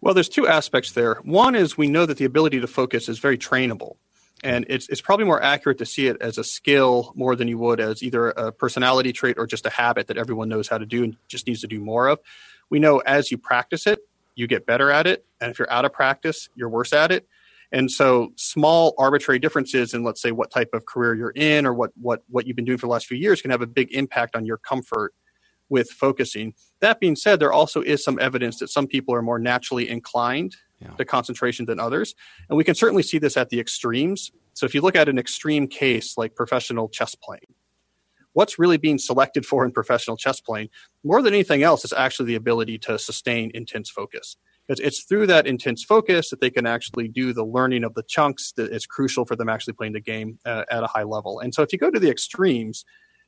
[0.00, 1.14] Well, there's two aspects there.
[1.22, 3.96] One is we know that the ability to focus is very trainable.
[4.42, 7.56] And it's, it's probably more accurate to see it as a skill more than you
[7.56, 10.84] would as either a personality trait or just a habit that everyone knows how to
[10.84, 12.18] do and just needs to do more of.
[12.68, 14.00] We know as you practice it,
[14.34, 15.24] you get better at it.
[15.40, 17.26] And if you're out of practice, you're worse at it.
[17.74, 21.74] And so small arbitrary differences in let's say what type of career you're in or
[21.74, 23.92] what what what you've been doing for the last few years can have a big
[23.92, 25.12] impact on your comfort
[25.68, 26.54] with focusing.
[26.80, 30.54] That being said, there also is some evidence that some people are more naturally inclined
[30.80, 30.90] yeah.
[30.90, 32.14] to concentration than others.
[32.48, 34.30] And we can certainly see this at the extremes.
[34.52, 37.54] So if you look at an extreme case like professional chess playing,
[38.34, 40.68] what's really being selected for in professional chess playing,
[41.02, 44.36] more than anything else, is actually the ability to sustain intense focus.
[44.66, 48.02] Because it's through that intense focus that they can actually do the learning of the
[48.02, 51.40] chunks that is crucial for them actually playing the game uh, at a high level.
[51.40, 52.84] And so if you go to the extremes,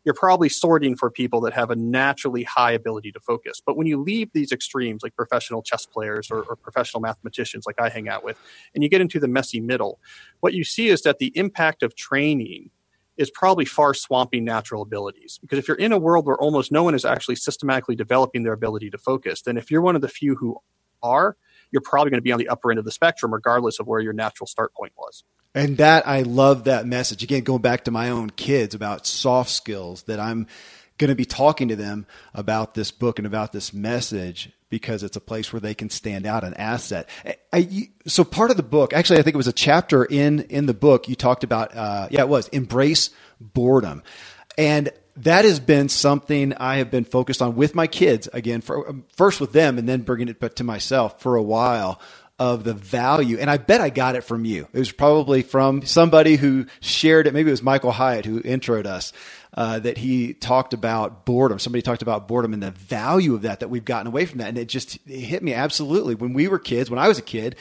[0.07, 3.61] you're probably sorting for people that have a naturally high ability to focus.
[3.65, 7.81] But when you leave these extremes, like professional chess players or, or, professional mathematicians, like
[7.81, 8.39] I hang out with,
[8.73, 9.99] and you get into the messy middle,
[10.41, 12.71] what you see is that the impact of training
[13.17, 15.39] is probably far swamping natural abilities.
[15.41, 18.53] Because if you're in a world where almost no one is actually systematically developing their
[18.53, 20.57] ability to focus, then if you're one of the few who
[21.03, 21.37] are,
[21.71, 24.01] you're probably going to be on the upper end of the spectrum, regardless of where
[24.01, 25.25] your natural start point was.
[25.55, 27.23] And that I love that message.
[27.23, 30.47] Again, going back to my own kids about soft skills that I'm
[30.99, 35.17] going to be talking to them about this book and about this message because it's
[35.17, 37.09] a place where they can stand out an asset.
[37.53, 40.67] I, so part of the book, actually, I think it was a chapter in in
[40.67, 41.09] the book.
[41.09, 44.03] You talked about, uh, yeah, it was embrace boredom,
[44.59, 48.61] and that has been something I have been focused on with my kids again.
[48.61, 52.01] For first with them, and then bringing it to myself for a while
[52.39, 53.39] of the value.
[53.39, 54.69] And I bet I got it from you.
[54.73, 57.33] It was probably from somebody who shared it.
[57.33, 59.13] Maybe it was Michael Hyatt who introed us.
[59.55, 61.59] Uh, that he talked about boredom.
[61.59, 64.49] Somebody talked about boredom and the value of that, that we've gotten away from that.
[64.49, 66.15] And it just it hit me absolutely.
[66.15, 67.57] When we were kids, when I was a kid,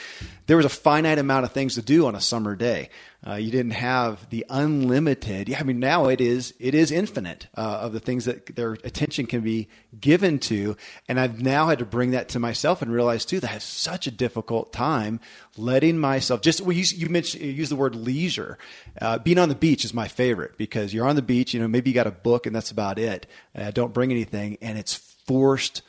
[0.47, 2.89] there was a finite amount of things to do on a summer day.
[3.27, 5.49] Uh, you didn't have the unlimited.
[5.49, 8.73] Yeah, I mean now it is it is infinite uh, of the things that their
[8.73, 9.67] attention can be
[9.99, 10.77] given to,
[11.09, 13.63] and I've now had to bring that to myself and realize too that I have
[13.63, 15.19] such a difficult time
[15.57, 16.61] letting myself just.
[16.61, 18.59] Well, you, you mentioned you use the word leisure.
[19.01, 21.53] Uh, being on the beach is my favorite because you're on the beach.
[21.53, 23.25] You know, maybe you got a book and that's about it.
[23.55, 25.81] Uh, don't bring anything, and it's forced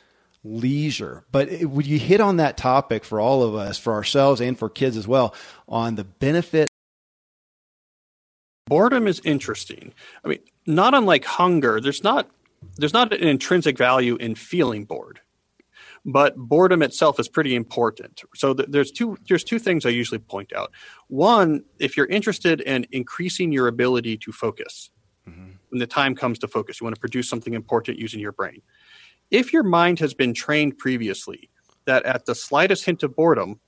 [0.47, 1.23] leisure.
[1.31, 4.57] But it, would you hit on that topic for all of us, for ourselves and
[4.57, 5.35] for kids as well,
[5.67, 6.67] on the benefit?
[8.67, 9.93] Boredom is interesting.
[10.25, 12.29] I mean, not unlike hunger, there's not
[12.77, 15.19] there's not an intrinsic value in feeling bored,
[16.03, 18.23] but boredom itself is pretty important.
[18.35, 20.71] So th- there's two there's two things I usually point out.
[21.07, 24.89] One, if you're interested in increasing your ability to focus,
[25.27, 25.51] mm-hmm.
[25.69, 28.61] when the time comes to focus, you want to produce something important using your brain
[29.31, 31.49] if your mind has been trained previously
[31.85, 33.59] that at the slightest hint of boredom,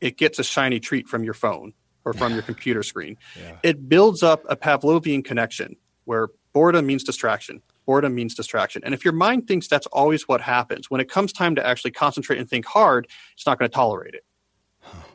[0.00, 1.72] it gets a shiny treat from your phone
[2.04, 3.56] or from your computer screen, yeah.
[3.62, 7.60] it builds up a Pavlovian connection where boredom means distraction.
[7.86, 8.82] Boredom means distraction.
[8.84, 11.90] And if your mind thinks that's always what happens, when it comes time to actually
[11.90, 14.24] concentrate and think hard, it's not going to tolerate it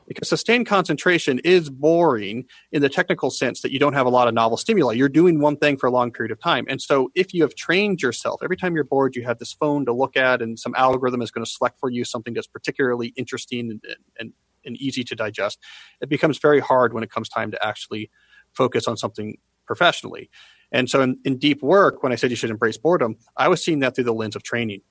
[0.08, 4.28] because sustained concentration is boring in the technical sense that you don't have a lot
[4.28, 4.94] of novel stimuli.
[4.94, 6.66] You're doing one thing for a long period of time.
[6.68, 9.86] And so if you have trained yourself, every time you're bored, you have this phone
[9.86, 13.14] to look at and some algorithm is going to select for you something that's particularly
[13.16, 13.84] interesting and,
[14.20, 14.34] and,
[14.66, 15.60] and easy to digest.
[16.02, 18.10] It becomes very hard when it comes time to actually
[18.54, 20.30] focus on something professionally.
[20.72, 23.64] And so in, in deep work, when I said you should embrace boredom, I was
[23.64, 24.82] seeing that through the lens of training.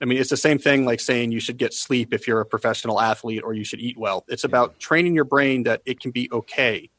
[0.00, 2.46] I mean, it's the same thing like saying you should get sleep if you're a
[2.46, 4.24] professional athlete or you should eat well.
[4.28, 6.90] It's about training your brain that it can be okay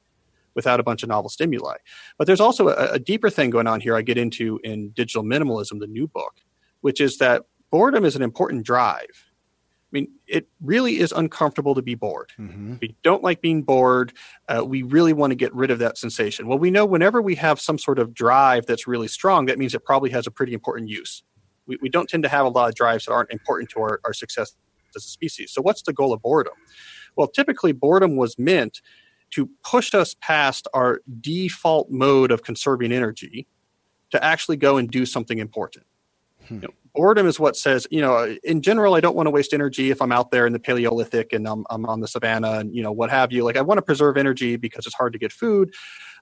[0.54, 1.78] without a bunch of novel stimuli.
[2.18, 5.24] But there's also a, a deeper thing going on here I get into in Digital
[5.24, 6.42] Minimalism, the new book,
[6.82, 9.06] which is that boredom is an important drive.
[9.06, 12.32] I mean, it really is uncomfortable to be bored.
[12.38, 12.76] Mm-hmm.
[12.82, 14.14] We don't like being bored.
[14.48, 16.48] Uh, we really want to get rid of that sensation.
[16.48, 19.74] Well, we know whenever we have some sort of drive that's really strong, that means
[19.74, 21.24] it probably has a pretty important use
[21.70, 24.02] we, we don't tend to have a lot of drives that aren't important to our,
[24.04, 24.56] our success
[24.96, 25.52] as a species.
[25.54, 26.56] So, what's the goal of boredom?
[27.16, 28.82] Well, typically, boredom was meant
[29.32, 33.48] to push us past our default mode of conserving energy
[34.10, 35.86] to actually go and do something important.
[36.48, 36.56] Hmm.
[36.56, 39.54] You know, boredom is what says, you know, in general, I don't want to waste
[39.54, 42.76] energy if I'm out there in the Paleolithic and I'm, I'm on the savannah and,
[42.76, 43.44] you know, what have you.
[43.44, 45.74] Like, I want to preserve energy because it's hard to get food.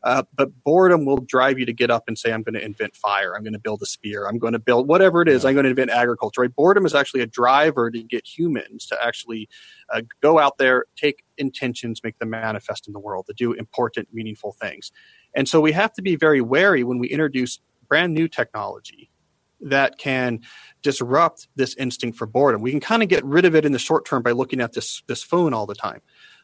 [0.03, 2.95] Uh, but boredom will drive you to get up and say, I'm going to invent
[2.95, 3.35] fire.
[3.35, 4.27] I'm going to build a spear.
[4.27, 5.45] I'm going to build whatever it is.
[5.45, 6.41] I'm going to invent agriculture.
[6.41, 6.55] Right?
[6.55, 9.49] Boredom is actually a driver to get humans to actually
[9.93, 14.09] uh, go out there, take intentions, make them manifest in the world, to do important,
[14.13, 14.91] meaningful things.
[15.35, 19.09] And so we have to be very wary when we introduce brand new technology
[19.61, 20.41] that can
[20.83, 22.61] disrupt this instinct for boredom.
[22.61, 24.73] We can kind of get rid of it in the short term by looking at
[24.73, 26.01] this this phone all the time.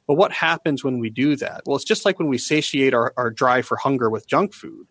[0.08, 1.62] But what happens when we do that?
[1.66, 4.88] Well, it's just like when we satiate our, our drive for hunger with junk food.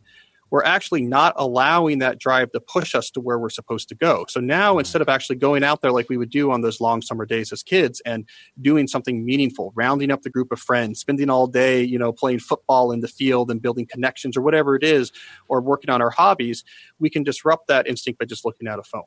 [0.52, 4.26] We're actually not allowing that drive to push us to where we're supposed to go.
[4.28, 4.80] So now, mm-hmm.
[4.80, 7.52] instead of actually going out there like we would do on those long summer days
[7.52, 8.28] as kids and
[8.60, 12.38] doing something meaningful, rounding up the group of friends, spending all day, you know, playing
[12.38, 15.10] football in the field and building connections or whatever it is,
[15.48, 16.64] or working on our hobbies,
[16.98, 19.04] we can disrupt that instinct by just looking at a phone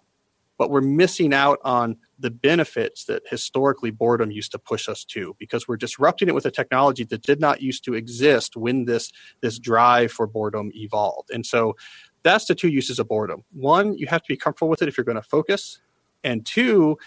[0.57, 5.35] but we're missing out on the benefits that historically boredom used to push us to
[5.39, 9.11] because we're disrupting it with a technology that did not used to exist when this
[9.41, 11.29] this drive for boredom evolved.
[11.31, 11.75] And so
[12.23, 13.43] that's the two uses of boredom.
[13.51, 15.79] One you have to be comfortable with it if you're going to focus.
[16.23, 16.97] And two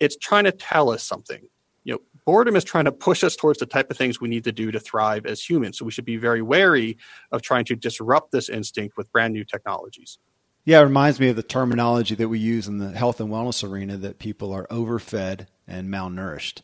[0.00, 1.42] it's trying to tell us something.
[1.84, 4.44] You know boredom is trying to push us towards the type of things we need
[4.44, 5.78] to do to thrive as humans.
[5.78, 6.96] So we should be very wary
[7.32, 10.18] of trying to disrupt this instinct with brand new technologies
[10.64, 13.68] yeah, it reminds me of the terminology that we use in the health and wellness
[13.68, 16.62] arena that people are overfed and malnourished.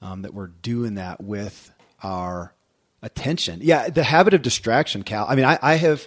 [0.00, 1.72] Um, that we're doing that with
[2.04, 2.54] our
[3.02, 3.60] attention.
[3.62, 5.26] Yeah, the habit of distraction, Cal.
[5.28, 6.06] I mean, I, I have,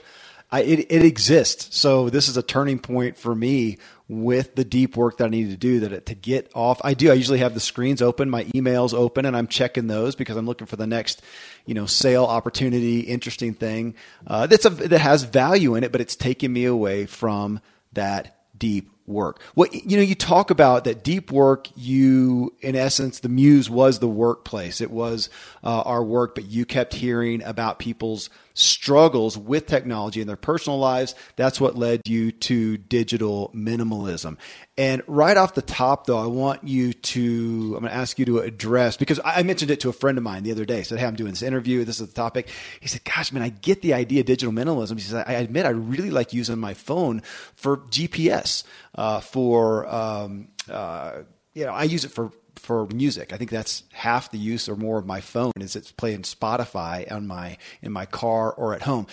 [0.51, 1.75] I, it, it exists.
[1.77, 3.79] So this is a turning point for me
[4.11, 6.81] with the deep work that I need to do that it, to get off.
[6.83, 7.09] I do.
[7.09, 10.45] I usually have the screens open, my emails open, and I'm checking those because I'm
[10.45, 11.21] looking for the next,
[11.65, 13.95] you know, sale opportunity, interesting thing
[14.27, 17.61] uh, that's a, that has value in it, but it's taking me away from
[17.93, 19.41] that deep work.
[19.53, 21.69] What you know, you talk about that deep work.
[21.75, 24.81] You, in essence, the muse was the workplace.
[24.81, 25.29] It was
[25.63, 30.79] uh, our work, but you kept hearing about people's struggles with technology in their personal
[30.79, 31.15] lives.
[31.35, 34.37] That's what led you to digital minimalism.
[34.77, 38.25] And right off the top, though, I want you to, I'm going to ask you
[38.25, 40.79] to address, because I mentioned it to a friend of mine the other day.
[40.79, 41.83] I said, Hey, I'm doing this interview.
[41.85, 42.49] This is the topic.
[42.79, 44.93] He said, Gosh, man, I get the idea of digital minimalism.
[44.93, 47.21] He says, I admit I really like using my phone
[47.55, 48.63] for GPS,
[48.95, 51.19] uh, for, um, uh,
[51.53, 52.31] you know, I use it for
[52.61, 53.33] for music.
[53.33, 57.11] I think that's half the use or more of my phone is it's playing Spotify
[57.11, 59.07] on my in my car or at home.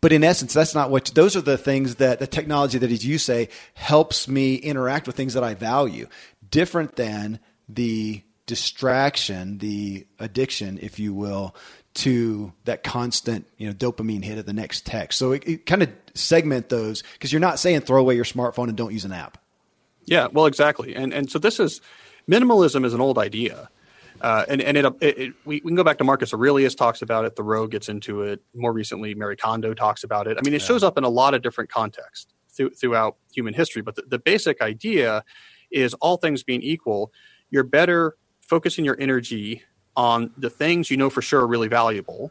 [0.00, 3.04] But in essence, that's not what those are the things that the technology that, as
[3.04, 6.06] you say, helps me interact with things that I value.
[6.50, 11.54] Different than the distraction, the addiction, if you will,
[11.92, 15.18] to that constant, you know, dopamine hit of the next text.
[15.18, 18.68] So it, it kind of segment those because you're not saying throw away your smartphone
[18.68, 19.38] and don't use an app.
[20.06, 20.94] Yeah, well, exactly.
[20.94, 21.80] And and so this is
[22.28, 23.68] minimalism is an old idea.
[24.20, 27.00] Uh, and and it, it, it, we, we can go back to Marcus Aurelius talks
[27.00, 27.36] about it.
[27.36, 28.40] Thoreau gets into it.
[28.54, 30.36] More recently, Marie Kondo talks about it.
[30.36, 30.66] I mean, it yeah.
[30.66, 33.80] shows up in a lot of different contexts th- throughout human history.
[33.80, 35.24] But the, the basic idea
[35.70, 37.12] is all things being equal,
[37.50, 39.62] you're better focusing your energy
[39.96, 42.30] on the things you know for sure are really valuable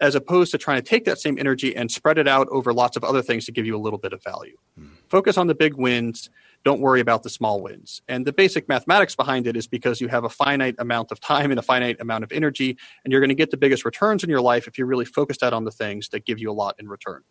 [0.00, 2.96] as opposed to trying to take that same energy and spread it out over lots
[2.96, 4.56] of other things to give you a little bit of value.
[4.78, 4.90] Mm.
[5.08, 6.30] Focus on the big wins,
[6.64, 8.00] don't worry about the small wins.
[8.08, 11.50] And the basic mathematics behind it is because you have a finite amount of time
[11.50, 14.30] and a finite amount of energy, and you're going to get the biggest returns in
[14.30, 16.74] your life if you're really focused out on the things that give you a lot
[16.78, 17.22] in return.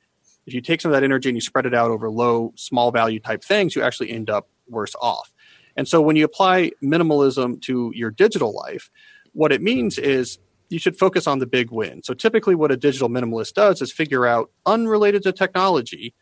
[0.45, 2.91] If you take some of that energy and you spread it out over low, small
[2.91, 5.33] value type things, you actually end up worse off.
[5.75, 8.91] And so when you apply minimalism to your digital life,
[9.31, 10.37] what it means is
[10.69, 12.03] you should focus on the big win.
[12.03, 16.13] So typically what a digital minimalist does is figure out unrelated to technology,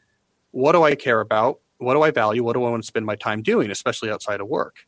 [0.52, 1.60] what do I care about?
[1.82, 2.44] What do I value?
[2.44, 4.86] What do I want to spend my time doing, especially outside of work?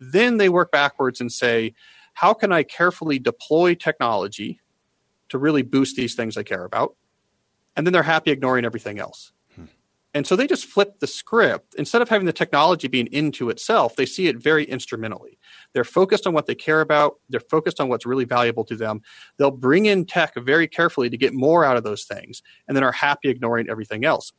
[0.00, 1.74] Then they work backwards and say,
[2.14, 4.60] how can I carefully deploy technology
[5.28, 6.96] to really boost these things I care about?
[7.76, 9.32] And then they're happy ignoring everything else.
[9.54, 9.64] Hmm.
[10.14, 11.74] And so they just flip the script.
[11.74, 15.38] Instead of having the technology being into itself, they see it very instrumentally.
[15.74, 17.16] They're focused on what they care about.
[17.28, 19.02] They're focused on what's really valuable to them.
[19.36, 22.82] They'll bring in tech very carefully to get more out of those things and then
[22.82, 24.32] are happy ignoring everything else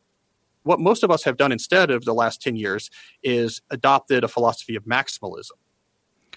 [0.64, 2.90] what most of us have done instead of the last 10 years
[3.24, 5.52] is adopted a philosophy of maximalism.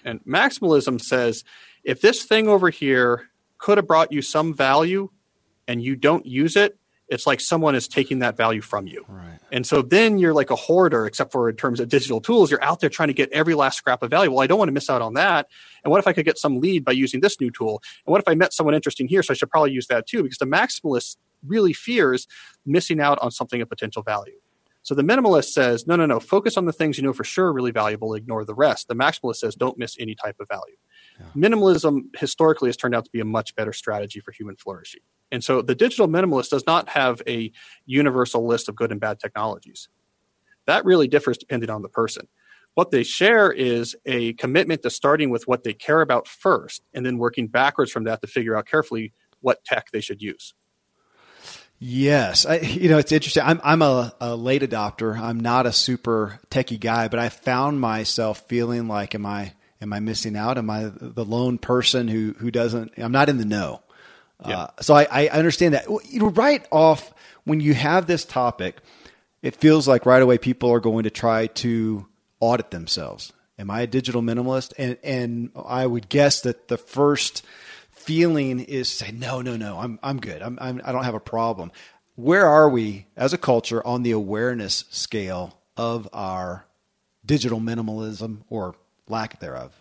[0.03, 1.43] And maximalism says
[1.83, 5.09] if this thing over here could have brought you some value
[5.67, 9.05] and you don't use it, it's like someone is taking that value from you.
[9.07, 9.37] Right.
[9.51, 12.49] And so then you're like a hoarder, except for in terms of digital tools.
[12.49, 14.31] You're out there trying to get every last scrap of value.
[14.31, 15.47] Well, I don't want to miss out on that.
[15.83, 17.81] And what if I could get some lead by using this new tool?
[18.05, 19.21] And what if I met someone interesting here?
[19.21, 22.27] So I should probably use that too, because the maximalist really fears
[22.65, 24.35] missing out on something of potential value.
[24.85, 27.47] So the minimalist says, no, no, no, focus on the things you know for sure
[27.47, 28.87] are really valuable, ignore the rest.
[28.87, 30.75] The maximalist says, don't miss any type of value.
[31.19, 31.49] Yeah.
[31.49, 35.01] Minimalism historically has turned out to be a much better strategy for human flourishing.
[35.31, 37.51] And so the digital minimalist does not have a
[37.87, 39.89] universal list of good and bad technologies.
[40.67, 42.27] That really differs depending on the person.
[42.75, 47.05] What they share is a commitment to starting with what they care about first and
[47.05, 50.53] then working backwards from that to figure out carefully what tech they should use.
[51.79, 53.43] Yes, I, you know it's interesting.
[53.43, 55.19] I'm I'm a, a, late adopter.
[55.19, 59.91] I'm not a super techie guy, but I found myself feeling like, am I am
[59.91, 60.57] I missing out?
[60.57, 62.93] Am I the lone person who who doesn't?
[62.97, 63.81] I'm not in the know.
[64.45, 64.57] Yeah.
[64.57, 65.87] Uh, so I, I understand that.
[65.87, 68.77] You know, right off when you have this topic,
[69.41, 72.05] it feels like right away people are going to try to
[72.39, 73.33] audit themselves.
[73.57, 74.73] Am I a digital minimalist?
[74.77, 77.45] And and I would guess that the first
[78.05, 80.43] feeling is say, no, no, no, I'm, I'm good.
[80.43, 81.71] I'm, I'm, I don't have a problem.
[82.15, 86.67] Where are we as a culture on the awareness scale of our
[87.25, 88.75] digital minimalism or
[89.07, 89.73] lack thereof?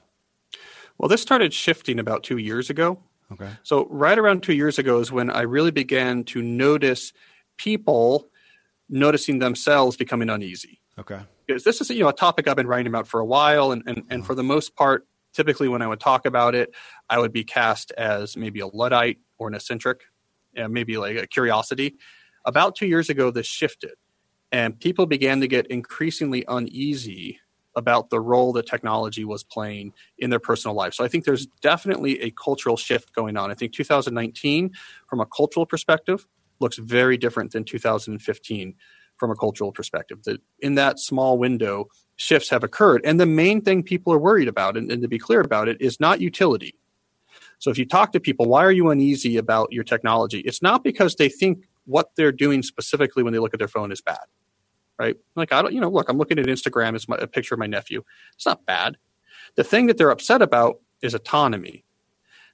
[0.97, 2.99] Well, this started shifting about two years ago.
[3.33, 3.51] Okay.
[3.63, 7.13] So, right around two years ago is when I really began to notice
[7.57, 8.29] people
[8.89, 10.81] noticing themselves becoming uneasy.
[10.99, 11.21] Okay.
[11.47, 13.83] Because this is you know a topic I've been writing about for a while, and
[13.87, 14.27] and, and uh-huh.
[14.27, 16.75] for the most part, typically when I would talk about it,
[17.11, 20.03] I would be cast as maybe a Luddite or an eccentric,
[20.57, 21.97] and maybe like a curiosity.
[22.47, 23.95] About two years ago, this shifted,
[24.53, 27.41] and people began to get increasingly uneasy
[27.77, 30.95] about the role that technology was playing in their personal life.
[30.95, 33.51] So I think there's definitely a cultural shift going on.
[33.51, 34.71] I think 2019,
[35.09, 36.27] from a cultural perspective,
[36.61, 38.75] looks very different than 2015
[39.17, 40.23] from a cultural perspective.
[40.25, 43.03] That in that small window, shifts have occurred.
[43.05, 45.81] And the main thing people are worried about, and, and, to be clear about it,
[45.81, 46.75] is not utility.
[47.59, 50.41] So if you talk to people, why are you uneasy about your technology?
[50.41, 53.93] It's not because they think what they're doing specifically when they look at their phone
[53.93, 54.25] is bad,
[54.99, 55.17] right?
[55.35, 57.59] Like, I don't, you know, look, I'm looking at Instagram as my, a picture of
[57.59, 58.03] my nephew.
[58.35, 58.97] It's not bad.
[59.57, 61.85] The thing that they're upset about is autonomy,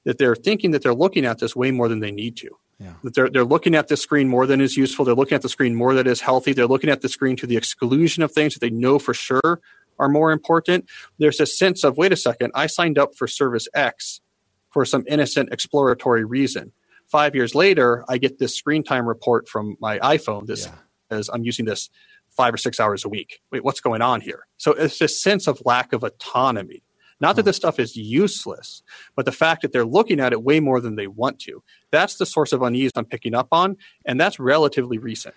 [0.05, 2.51] that they're thinking that they're looking at this way more than they need to.
[2.81, 2.95] Yeah.
[3.03, 5.05] They're, they're looking at the screen more than is useful.
[5.05, 6.55] They're looking at the screen more than is healthy.
[6.55, 9.61] They're looking at the screen to the exclusion of things that they know for sure
[9.99, 10.89] are more important.
[11.19, 14.23] There's a sense of, wait a second, I signed up for service X
[14.71, 16.73] for some innocent exploratory reason.
[17.07, 20.73] Five years later, I get this screen time report from my iPhone that yeah.
[21.11, 21.91] says I'm using this
[22.31, 23.41] five or six hours a week.
[23.53, 24.47] Wait, what's going on here?
[24.57, 26.83] So it's this sense of lack of autonomy.
[27.21, 28.83] Not that this stuff is useless,
[29.15, 31.63] but the fact that they're looking at it way more than they want to.
[31.91, 35.35] That's the source of unease I'm picking up on, and that's relatively recent.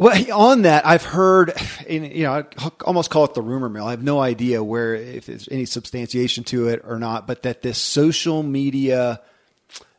[0.00, 1.52] Well, on that, I've heard,
[1.86, 2.44] you know, I
[2.86, 3.86] almost call it the rumor mill.
[3.86, 7.60] I have no idea where, if there's any substantiation to it or not, but that
[7.60, 9.20] this social media,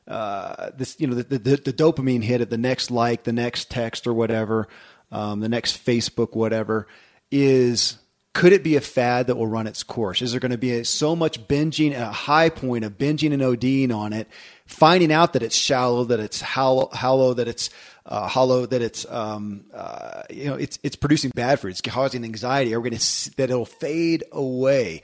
[0.08, 3.70] uh, this, you know, the, the, the, dopamine hit at the next like, the next
[3.70, 4.68] text or whatever,
[5.12, 6.88] um, the next Facebook, whatever,
[7.30, 8.00] is
[8.34, 10.22] could it be a fad that will run its course?
[10.22, 13.42] Is there going to be a, so much binging, a high point of binging and
[13.42, 14.28] ODing on it,
[14.66, 17.70] finding out that it's shallow, that it's hollow, hollow that it's
[18.06, 22.24] uh, hollow, that it's um, uh, you know it's it's producing bad you, it's causing
[22.24, 22.74] anxiety.
[22.74, 25.02] Are we going to that it'll fade away?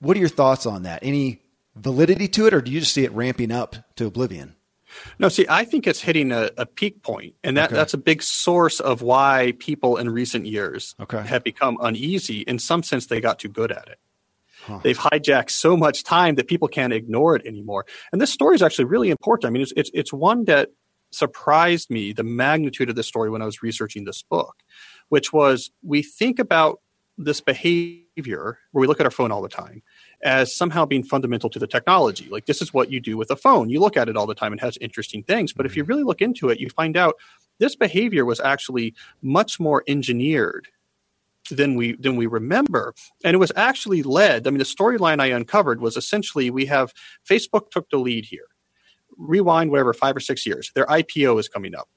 [0.00, 1.00] What are your thoughts on that?
[1.02, 1.42] Any
[1.76, 4.56] validity to it, or do you just see it ramping up to oblivion?
[5.18, 7.76] No, see, I think it's hitting a, a peak point, and that, okay.
[7.76, 11.22] that's a big source of why people in recent years okay.
[11.22, 12.40] have become uneasy.
[12.40, 13.98] In some sense, they got too good at it.
[14.62, 14.80] Huh.
[14.82, 17.86] They've hijacked so much time that people can't ignore it anymore.
[18.10, 19.48] And this story is actually really important.
[19.48, 20.70] I mean, it's it's, it's one that
[21.10, 24.56] surprised me the magnitude of this story when I was researching this book,
[25.08, 26.80] which was we think about
[27.16, 29.82] this behavior where we look at our phone all the time
[30.22, 32.28] as somehow being fundamental to the technology.
[32.30, 33.68] Like this is what you do with a phone.
[33.68, 35.52] You look at it all the time and has interesting things.
[35.52, 35.90] But if you mm-hmm.
[35.90, 37.16] really look into it, you find out
[37.58, 40.68] this behavior was actually much more engineered
[41.50, 42.94] than we than we remember.
[43.24, 44.46] And it was actually led.
[44.46, 46.92] I mean, the storyline I uncovered was essentially we have
[47.28, 48.48] Facebook took the lead here.
[49.16, 50.72] Rewind whatever five or six years.
[50.74, 51.88] Their IPO is coming up.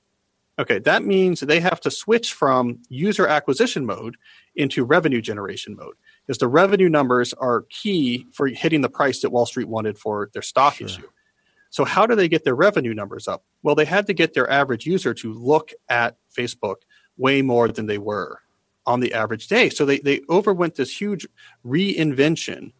[0.57, 4.17] Okay, that means they have to switch from user acquisition mode
[4.55, 5.95] into revenue generation mode
[6.29, 10.29] because the revenue numbers are key for hitting the price that Wall Street wanted for
[10.31, 10.85] their stock sure.
[10.85, 11.07] issue.
[11.71, 13.43] So, how do they get their revenue numbers up?
[13.63, 16.75] Well, they had to get their average user to look at Facebook
[17.17, 18.41] way more than they were
[18.85, 19.69] on the average day.
[19.71, 21.25] So, they, they overwent this huge
[21.65, 22.73] reinvention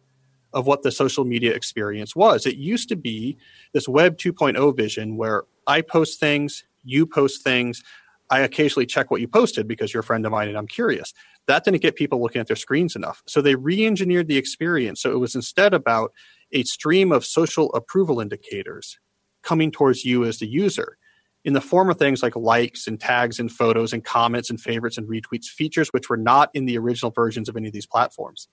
[0.52, 2.46] of what the social media experience was.
[2.46, 3.36] It used to be
[3.72, 7.82] this Web 2.0 vision where I post things, you post things,
[8.30, 11.12] I occasionally check what you posted because you're a friend of mine and I'm curious.
[11.50, 13.24] That didn't get people looking at their screens enough.
[13.26, 15.02] So they re engineered the experience.
[15.02, 16.12] So it was instead about
[16.52, 18.98] a stream of social approval indicators
[19.42, 20.96] coming towards you as the user
[21.44, 24.96] in the form of things like likes and tags and photos and comments and favorites
[24.96, 28.46] and retweets, features which were not in the original versions of any of these platforms.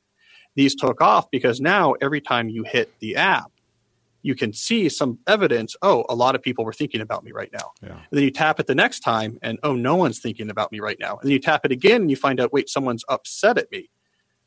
[0.56, 3.52] These took off because now every time you hit the app,
[4.22, 7.52] you can see some evidence oh a lot of people were thinking about me right
[7.54, 7.92] now yeah.
[7.92, 10.80] and then you tap it the next time and oh no one's thinking about me
[10.80, 13.58] right now and then you tap it again and you find out wait someone's upset
[13.58, 13.90] at me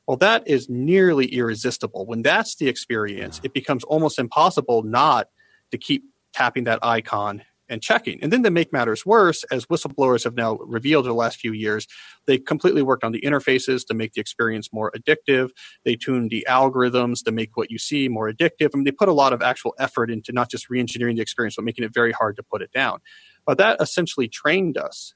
[0.07, 3.47] well that is nearly irresistible when that's the experience yeah.
[3.47, 5.29] it becomes almost impossible not
[5.71, 8.23] to keep tapping that icon and checking.
[8.23, 11.53] And then to make matters worse, as whistleblowers have now revealed in the last few
[11.53, 11.87] years,
[12.27, 15.51] they completely worked on the interfaces to make the experience more addictive.
[15.85, 18.71] They tuned the algorithms to make what you see more addictive.
[18.75, 21.57] I mean, they put a lot of actual effort into not just re-engineering the experience,
[21.57, 22.99] but making it very hard to put it down.
[23.47, 25.15] But that essentially trained us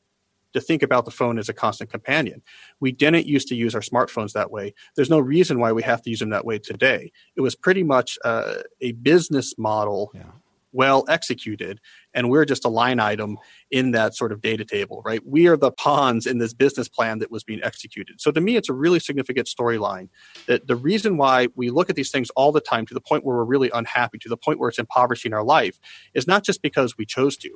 [0.55, 2.40] to think about the phone as a constant companion.
[2.78, 4.72] We didn't used to use our smartphones that way.
[4.94, 7.11] There's no reason why we have to use them that way today.
[7.34, 10.30] It was pretty much uh, a business model yeah
[10.75, 11.81] well executed
[12.12, 13.39] and we're just a line item
[13.70, 15.20] in that sort of data table right?
[15.27, 18.20] We are the pawns in this business plan that was being executed.
[18.20, 20.09] So to me it's a really significant storyline
[20.47, 23.25] that the reason why we look at these things all the time to the point
[23.25, 25.79] where we're really unhappy to the point where it's impoverishing our life
[26.12, 27.51] is not just because we chose to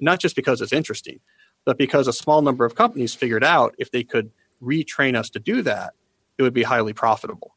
[0.00, 1.20] not just because it's interesting
[1.64, 4.30] but because a small number of companies figured out if they could
[4.62, 5.94] retrain us to do that
[6.38, 7.56] it would be highly profitable.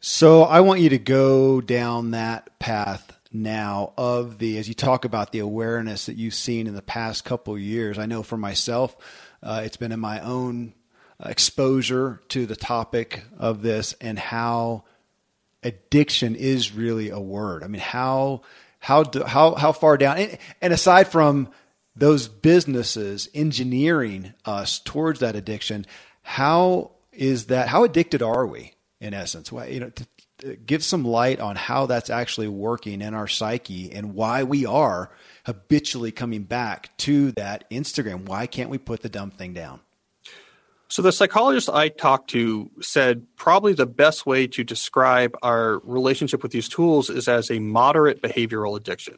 [0.00, 5.04] So I want you to go down that path now of the as you talk
[5.04, 7.98] about the awareness that you've seen in the past couple years.
[7.98, 8.96] I know for myself,
[9.42, 10.72] uh, it's been in my own
[11.22, 14.84] exposure to the topic of this and how
[15.62, 17.64] addiction is really a word.
[17.64, 18.42] I mean, how
[18.78, 20.18] how do, how how far down?
[20.18, 21.48] And, and aside from
[21.96, 25.86] those businesses engineering us towards that addiction,
[26.22, 27.68] how is that?
[27.68, 28.72] How addicted are we?
[29.00, 30.06] In essence, well, you know, to,
[30.66, 35.10] give some light on how that's actually working in our psyche and why we are
[35.44, 38.26] habitually coming back to that Instagram.
[38.26, 39.80] Why can't we put the dumb thing down?
[40.88, 46.42] So, the psychologist I talked to said probably the best way to describe our relationship
[46.42, 49.16] with these tools is as a moderate behavioral addiction.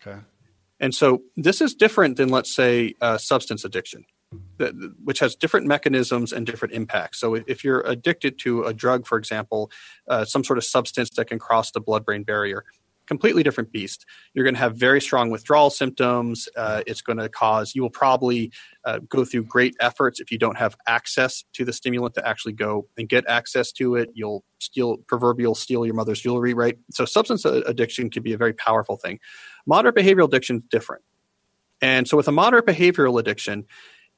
[0.00, 0.18] Okay.
[0.78, 4.04] And so, this is different than, let's say, substance addiction
[4.58, 4.74] that,
[5.04, 7.20] which has different mechanisms and different impacts.
[7.20, 9.70] So, if you're addicted to a drug, for example,
[10.08, 12.64] uh, some sort of substance that can cross the blood brain barrier,
[13.08, 14.04] completely different beast.
[14.34, 16.48] You're going to have very strong withdrawal symptoms.
[16.54, 18.52] Uh, it's going to cause, you will probably
[18.84, 22.52] uh, go through great efforts if you don't have access to the stimulant to actually
[22.52, 24.10] go and get access to it.
[24.12, 26.78] You'll steal, proverbial steal your mother's jewelry, right?
[26.92, 29.18] So substance addiction can be a very powerful thing.
[29.66, 31.02] Moderate behavioral addiction is different.
[31.80, 33.64] And so with a moderate behavioral addiction,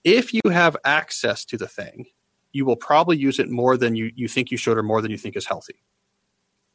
[0.04, 2.06] if you have access to the thing,
[2.52, 5.10] you will probably use it more than you, you think you should or more than
[5.10, 5.82] you think is healthy.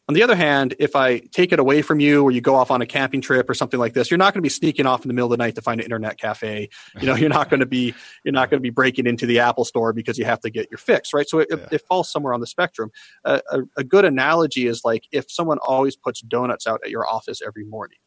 [0.07, 2.69] On the other hand, if I take it away from you or you go off
[2.69, 5.03] on a camping trip or something like this, you're not going to be sneaking off
[5.03, 6.69] in the middle of the night to find an internet cafe.
[7.01, 9.39] You know, you're not going to be you're not going to be breaking into the
[9.39, 11.27] Apple store because you have to get your fix, right?
[11.27, 11.67] So it, yeah.
[11.71, 12.91] it falls somewhere on the spectrum.
[13.25, 17.09] Uh, a, a good analogy is like if someone always puts donuts out at your
[17.09, 17.97] office every morning.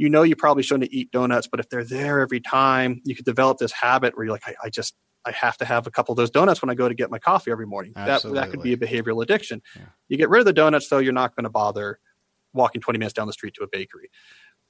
[0.00, 3.26] You know you probably shouldn't eat donuts, but if they're there every time, you could
[3.26, 4.94] develop this habit where you're like, I, I just
[5.26, 7.18] I have to have a couple of those donuts when I go to get my
[7.18, 7.92] coffee every morning.
[7.94, 9.60] That that could be a behavioral addiction.
[9.76, 9.82] Yeah.
[10.08, 11.98] You get rid of the donuts, though, you're not going to bother
[12.54, 14.10] walking 20 minutes down the street to a bakery.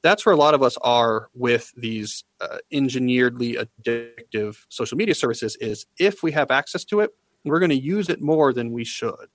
[0.03, 5.57] That's where a lot of us are with these uh, engineeredly addictive social media services.
[5.61, 7.11] Is if we have access to it,
[7.45, 9.28] we're going to use it more than we should.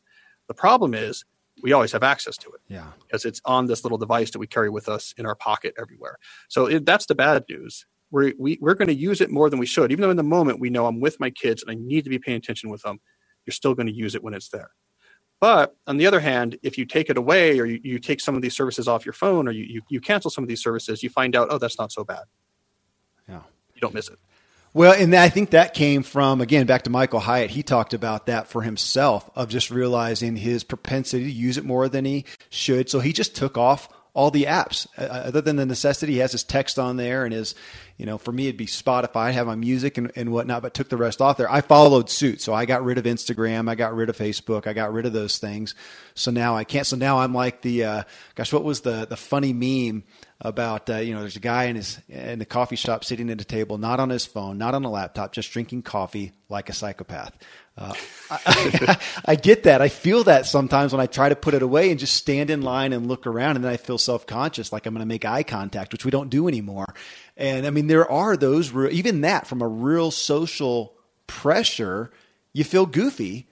[0.49, 1.23] The problem is
[1.61, 2.61] we always have access to it.
[2.67, 2.87] Yeah.
[2.99, 6.17] Because it's on this little device that we carry with us in our pocket everywhere.
[6.49, 9.59] So it, that's the bad news we're, we, we're going to use it more than
[9.59, 9.91] we should.
[9.91, 12.09] Even though in the moment we know I'm with my kids and I need to
[12.09, 12.99] be paying attention with them,
[13.45, 14.71] you're still going to use it when it's there.
[15.41, 18.35] But on the other hand, if you take it away or you, you take some
[18.35, 21.03] of these services off your phone or you, you, you cancel some of these services,
[21.03, 22.23] you find out, oh, that's not so bad.
[23.27, 23.41] Yeah.
[23.73, 24.17] You don't miss it.
[24.75, 27.49] Well, and I think that came from, again, back to Michael Hyatt.
[27.49, 31.87] He talked about that for himself of just realizing his propensity to use it more
[31.87, 32.89] than he should.
[32.89, 34.85] So he just took off all the apps.
[34.97, 37.55] Uh, other than the necessity, he has his text on there and his,
[37.95, 40.89] you know, for me it'd be Spotify, have my music and, and whatnot, but took
[40.89, 41.49] the rest off there.
[41.49, 44.73] I followed suit, so I got rid of Instagram, I got rid of Facebook, I
[44.73, 45.73] got rid of those things.
[46.15, 46.87] So now I can't.
[46.87, 48.03] So now I'm like the, uh,
[48.35, 50.03] gosh, what was the the funny meme
[50.41, 53.39] about uh, you know there's a guy in his in the coffee shop sitting at
[53.39, 56.73] a table, not on his phone, not on a laptop, just drinking coffee like a
[56.73, 57.33] psychopath.
[57.77, 57.93] Uh,
[58.29, 59.81] I, I, I, get that.
[59.81, 62.61] I feel that sometimes when I try to put it away and just stand in
[62.61, 65.25] line and look around, and then I feel self conscious, like I'm going to make
[65.25, 66.93] eye contact, which we don't do anymore.
[67.37, 70.93] And I mean, there are those, even that from a real social
[71.27, 72.11] pressure,
[72.53, 73.47] you feel goofy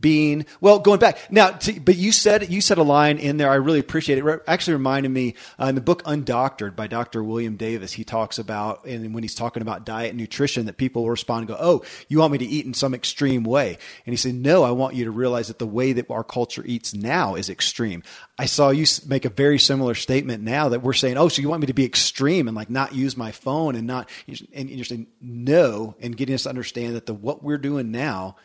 [0.00, 1.18] being well going back.
[1.30, 3.50] Now to, but you said you said a line in there.
[3.50, 4.26] I really appreciate it.
[4.26, 8.38] it actually reminded me uh, in the book undoctored by dr william davis he talks
[8.38, 11.56] about and when he's talking about diet and nutrition that people will respond and go
[11.60, 13.78] oh you want me to eat in some extreme way?
[14.06, 16.64] And he said no i want you to realize that the way that our culture
[16.64, 18.02] eats now is extreme.
[18.38, 21.48] I saw you make a very similar statement now that we're saying oh so you
[21.48, 24.08] want me to be extreme and like not use my phone and not
[24.52, 28.36] and you're saying no and getting us to understand that the what we're doing now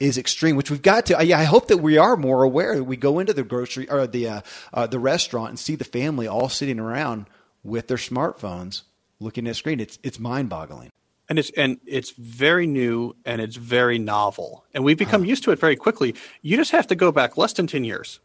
[0.00, 1.18] is extreme, which we've got to.
[1.18, 2.74] I, I, hope that we are more aware.
[2.74, 4.40] That we go into the grocery or the uh,
[4.72, 7.26] uh, the restaurant and see the family all sitting around
[7.62, 8.82] with their smartphones,
[9.20, 9.78] looking at a screen.
[9.78, 10.90] It's it's mind boggling.
[11.28, 15.44] And it's and it's very new and it's very novel, and we've become uh, used
[15.44, 16.16] to it very quickly.
[16.42, 18.18] You just have to go back less than ten years.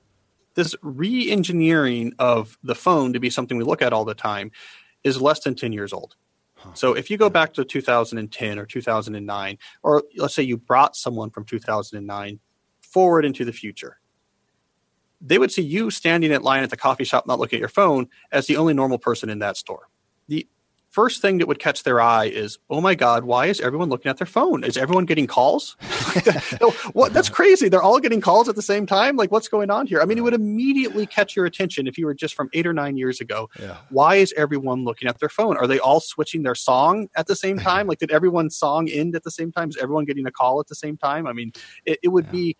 [0.55, 4.51] This re-engineering of the phone to be something we look at all the time
[5.03, 6.15] is less than ten years old.
[6.66, 6.74] Uh-huh.
[6.74, 11.30] So if you go back to 2010 or 2009, or let's say you brought someone
[11.30, 12.39] from 2009
[12.82, 13.99] forward into the future,
[15.22, 17.70] they would see you standing at line at the coffee shop, not looking at your
[17.70, 19.89] phone, as the only normal person in that store.
[20.28, 20.47] The
[20.95, 24.09] first thing that would catch their eye is, oh my God, why is everyone looking
[24.09, 24.63] at their phone?
[24.63, 25.75] Is everyone getting calls?
[26.93, 27.11] what?
[27.11, 27.67] That's crazy.
[27.67, 29.17] They're all getting calls at the same time.
[29.17, 30.01] Like, what's going on here?
[30.01, 32.71] I mean, it would immediately catch your attention if you were just from eight or
[32.71, 33.49] nine years ago.
[33.59, 33.75] Yeah.
[33.89, 35.57] Why is everyone looking at their phone?
[35.57, 37.87] Are they all switching their song at the same time?
[37.87, 39.67] like, did everyone's song end at the same time?
[39.67, 41.27] Is everyone getting a call at the same time?
[41.27, 41.51] I mean,
[41.85, 42.31] it, it would yeah.
[42.31, 42.57] be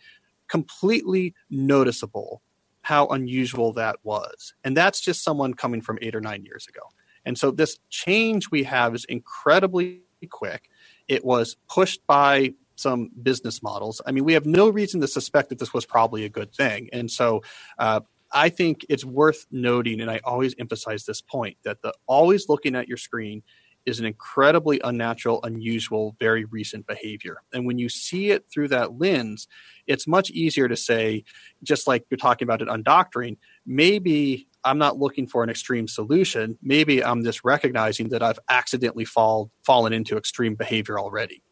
[0.50, 2.42] completely noticeable
[2.82, 4.54] how unusual that was.
[4.66, 6.82] And that's just someone coming from eight or nine years ago.
[7.26, 10.70] And so this change we have is incredibly quick.
[11.08, 14.02] It was pushed by some business models.
[14.06, 16.90] I mean, we have no reason to suspect that this was probably a good thing.
[16.92, 17.42] And so
[17.80, 18.02] uh,
[18.34, 22.76] I think it's worth noting, and I always emphasize this point, that the always looking
[22.76, 23.44] at your screen
[23.86, 27.38] is an incredibly unnatural, unusual, very recent behavior.
[27.54, 29.48] And when you see it through that lens,
[29.86, 31.24] it's much easier to say,
[31.64, 36.58] just like you're talking about it undoctoring, maybe I'm not looking for an extreme solution.
[36.62, 41.44] Maybe I'm just recognizing that I've accidentally fall, fallen into extreme behavior already.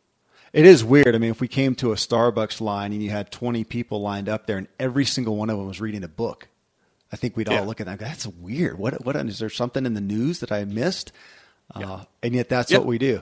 [0.52, 1.16] It is weird.
[1.16, 4.30] I mean, if we came to a Starbucks line and you had 20 people lined
[4.30, 6.48] up there and every single one of them was reading a book,
[7.12, 8.00] I think we'd all look at that.
[8.00, 8.78] Go, that's weird.
[8.78, 11.12] What, what, is there something in the news that I missed?
[11.74, 13.22] Uh, and yet that's what we do.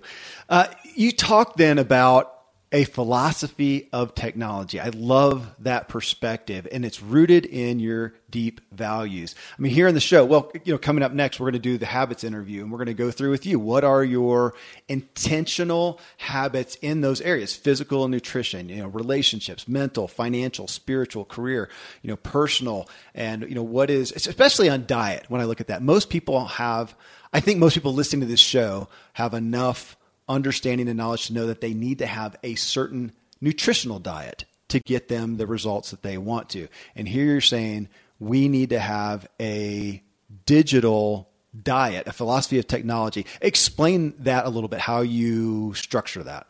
[0.50, 2.41] Uh, you talk then about
[2.74, 4.80] a philosophy of technology.
[4.80, 9.36] I love that perspective and it's rooted in your deep values.
[9.58, 11.60] I mean, here in the show, well, you know, coming up next, we're going to
[11.60, 13.60] do the habits interview and we're going to go through with you.
[13.60, 14.54] What are your
[14.88, 17.54] intentional habits in those areas?
[17.54, 21.70] Physical and nutrition, you know, relationships, mental, financial, spiritual, career,
[22.04, 22.88] you know, personal.
[23.14, 26.46] And, you know, what is, especially on diet, when I look at that, most people
[26.46, 26.96] have,
[27.34, 29.98] I think most people listening to this show have enough
[30.28, 34.80] understanding and knowledge to know that they need to have a certain nutritional diet to
[34.80, 36.68] get them the results that they want to.
[36.96, 40.02] And here you're saying we need to have a
[40.46, 41.30] digital
[41.62, 43.26] diet, a philosophy of technology.
[43.42, 46.48] Explain that a little bit, how you structure that.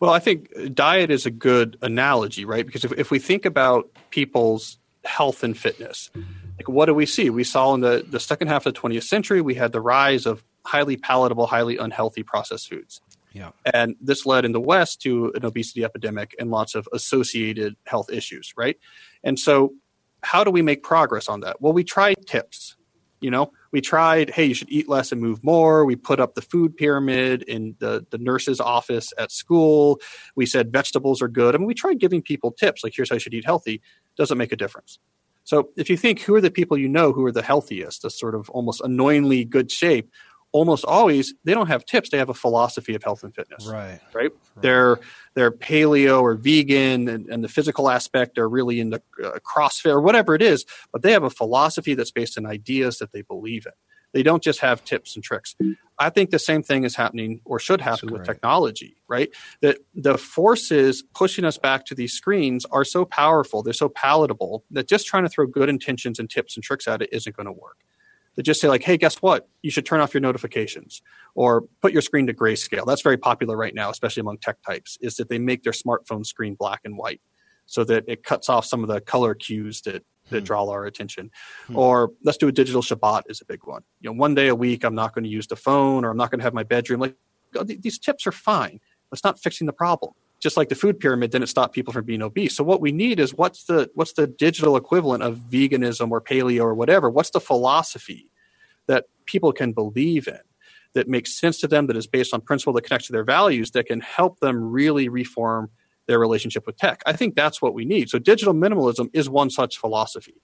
[0.00, 2.66] Well, I think diet is a good analogy, right?
[2.66, 6.10] Because if, if we think about people's health and fitness,
[6.58, 7.30] like what do we see?
[7.30, 10.26] We saw in the, the second half of the 20th century, we had the rise
[10.26, 13.00] of highly palatable, highly unhealthy processed foods.
[13.32, 13.50] Yeah.
[13.72, 18.10] And this led in the West to an obesity epidemic and lots of associated health
[18.10, 18.78] issues, right?
[19.24, 19.74] And so,
[20.22, 21.60] how do we make progress on that?
[21.60, 22.76] Well, we tried tips.
[23.20, 25.84] You know, we tried, hey, you should eat less and move more.
[25.86, 29.98] We put up the food pyramid in the, the nurse's office at school.
[30.36, 31.54] We said vegetables are good.
[31.54, 33.80] I mean, we tried giving people tips like, here's how you should eat healthy.
[34.16, 34.98] Doesn't make a difference.
[35.44, 38.10] So if you think who are the people you know who are the healthiest, the
[38.10, 40.10] sort of almost annoyingly good shape,
[40.54, 42.08] almost always they don't have tips.
[42.08, 43.66] They have a philosophy of health and fitness.
[43.66, 44.00] Right.
[44.14, 44.32] Right, right.
[44.62, 45.00] they're
[45.34, 49.90] they're paleo or vegan and, and the physical aspect are really in the uh, crossfit
[49.90, 53.22] or whatever it is but they have a philosophy that's based on ideas that they
[53.22, 53.72] believe in.
[54.12, 55.56] They don't just have tips and tricks.
[55.98, 59.30] I think the same thing is happening or should happen with technology right?
[59.60, 64.64] That the forces pushing us back to these screens are so powerful they're so palatable
[64.70, 67.46] that just trying to throw good intentions and tips and tricks at it isn't going
[67.46, 67.78] to work
[68.36, 69.48] that just say like, hey, guess what?
[69.62, 71.02] You should turn off your notifications
[71.34, 72.86] or put your screen to grayscale.
[72.86, 76.24] That's very popular right now, especially among tech types, is that they make their smartphone
[76.26, 77.20] screen black and white
[77.66, 80.44] so that it cuts off some of the color cues that that hmm.
[80.44, 81.30] draw our attention.
[81.66, 81.76] Hmm.
[81.76, 83.82] Or let's do a digital Shabbat is a big one.
[84.00, 86.16] You know, one day a week I'm not going to use the phone or I'm
[86.16, 87.00] not going to have my bedroom.
[87.00, 87.14] Like
[87.64, 88.80] these tips are fine.
[89.12, 90.12] It's not fixing the problem
[90.44, 92.54] just like the food pyramid didn't stop people from being obese.
[92.54, 96.60] So what we need is what's the what's the digital equivalent of veganism or paleo
[96.60, 97.08] or whatever?
[97.08, 98.28] What's the philosophy
[98.86, 100.40] that people can believe in?
[100.92, 103.70] That makes sense to them, that is based on principle that connects to their values,
[103.70, 105.70] that can help them really reform
[106.06, 107.02] their relationship with tech.
[107.06, 108.10] I think that's what we need.
[108.10, 110.34] So digital minimalism is one such philosophy.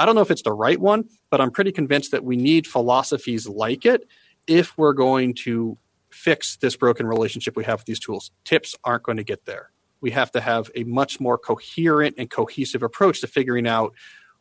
[0.00, 2.66] I don't know if it's the right one, but I'm pretty convinced that we need
[2.66, 4.08] philosophies like it
[4.48, 5.78] if we're going to
[6.16, 8.30] fix this broken relationship we have with these tools.
[8.44, 9.70] Tips aren't going to get there.
[10.00, 13.94] We have to have a much more coherent and cohesive approach to figuring out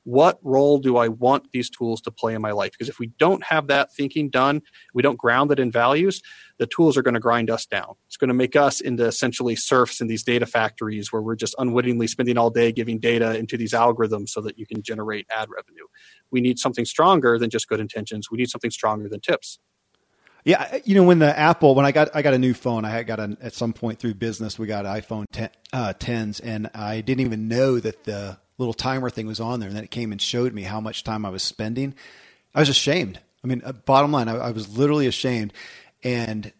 [0.06, 2.72] what role do I want these tools to play in my life?
[2.72, 4.62] Because if we don't have that thinking done,
[4.94, 6.22] we don't ground it in values,
[6.60, 7.96] the tools are going to grind us down.
[8.06, 11.56] It's going to make us into essentially serfs in these data factories where we're just
[11.58, 15.50] unwittingly spending all day giving data into these algorithms so that you can generate ad
[15.50, 15.86] revenue.
[16.30, 18.30] We need something stronger than just good intentions.
[18.30, 19.60] We need something stronger than tips.
[20.46, 23.02] Yeah, you know when the Apple when I got I got a new phone, I
[23.02, 27.02] got an, at some point through business we got iPhone 10, uh, 10s, and I
[27.02, 30.12] didn't even know that the little timer thing was on there, and then it came
[30.12, 31.96] and showed me how much time I was spending.
[32.54, 33.20] I was ashamed.
[33.44, 35.52] I mean, uh, bottom line, I, I was literally ashamed,
[36.04, 36.54] and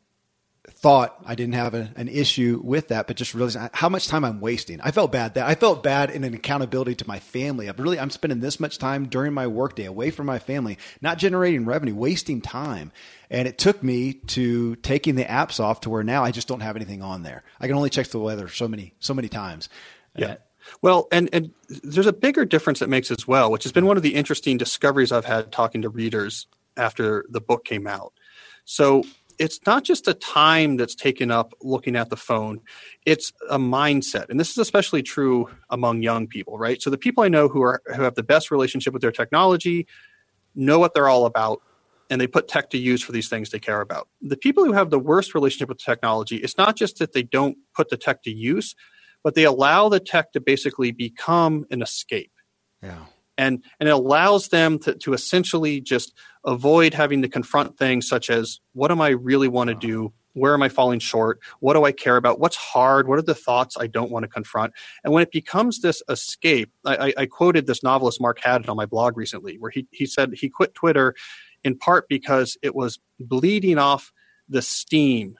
[0.86, 4.24] thought I didn't have a, an issue with that, but just realizing how much time
[4.24, 4.80] I'm wasting.
[4.82, 7.66] I felt bad that I felt bad in an accountability to my family.
[7.66, 11.18] I'm really I'm spending this much time during my workday away from my family, not
[11.18, 12.92] generating revenue, wasting time.
[13.32, 16.60] And it took me to taking the apps off to where now I just don't
[16.60, 17.44] have anything on there.
[17.60, 19.70] I can only check the weather so many so many times.
[20.16, 20.36] Yeah.
[20.84, 23.98] well, and and there's a bigger difference that makes as well, which has been one
[23.98, 26.46] of the interesting discoveries I've had talking to readers
[26.78, 28.14] after the book came out.
[28.66, 29.04] So
[29.40, 32.60] it's not just a time that's taken up looking at the phone.
[33.06, 34.30] It's a mindset.
[34.30, 36.82] And this is especially true among young people right?
[36.82, 39.88] So the people i know who are who have the best relationship with their technology
[40.56, 41.62] know what they're all about
[42.10, 44.08] and they put tech to use for these things they care about.
[44.22, 47.58] The people who have the worst relationship with technology it's not just that they don't
[47.76, 48.76] put the tech to use
[49.24, 52.32] but they allow the tech to basically become an escape.
[52.82, 53.06] Yeah
[53.38, 56.14] and and it allows them to, to essentially just
[56.46, 60.14] avoid having to confront things such as what am i really want to do?
[60.34, 61.40] Where am i falling short?
[61.60, 62.40] What do i care about?
[62.40, 63.08] What's hard?
[63.08, 64.74] What are the thoughts i don't want to confront?
[65.04, 68.86] And when it becomes this escape i, I quoted this novelist mark haddon on my
[68.86, 71.16] blog recently where he, he said he quit twitter
[71.64, 74.12] in part because it was bleeding off
[74.48, 75.38] the steam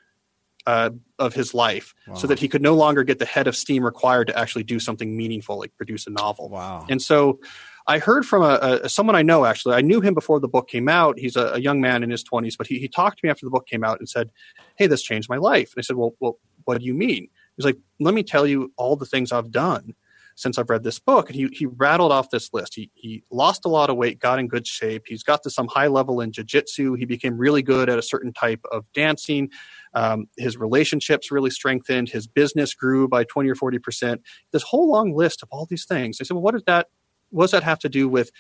[0.66, 0.90] uh,
[1.20, 2.16] of his life wow.
[2.16, 4.80] so that he could no longer get the head of steam required to actually do
[4.80, 6.50] something meaningful like produce a novel.
[6.50, 6.86] Wow.
[6.90, 7.40] And so
[7.88, 9.76] I heard from a, a, someone I know actually.
[9.76, 11.20] I knew him before the book came out.
[11.20, 13.46] He's a, a young man in his twenties, but he, he talked to me after
[13.46, 14.32] the book came out and said,
[14.76, 17.66] "Hey, this changed my life." And I said, "Well, well, what do you mean?" He's
[17.66, 19.94] like, let me tell you all the things I've done
[20.38, 21.30] since I've read this book.
[21.30, 22.76] And he, he rattled off this list.
[22.76, 25.04] He, he lost a lot of weight, got in good shape.
[25.08, 26.98] He's got to some high level in jujitsu.
[26.98, 29.50] He became really good at a certain type of dancing.
[29.94, 32.10] Um, his relationships really strengthened.
[32.10, 34.20] His business grew by 20 or 40%.
[34.52, 36.18] This whole long list of all these things.
[36.20, 36.88] I said, well, what does that,
[37.36, 38.32] what does that have to do with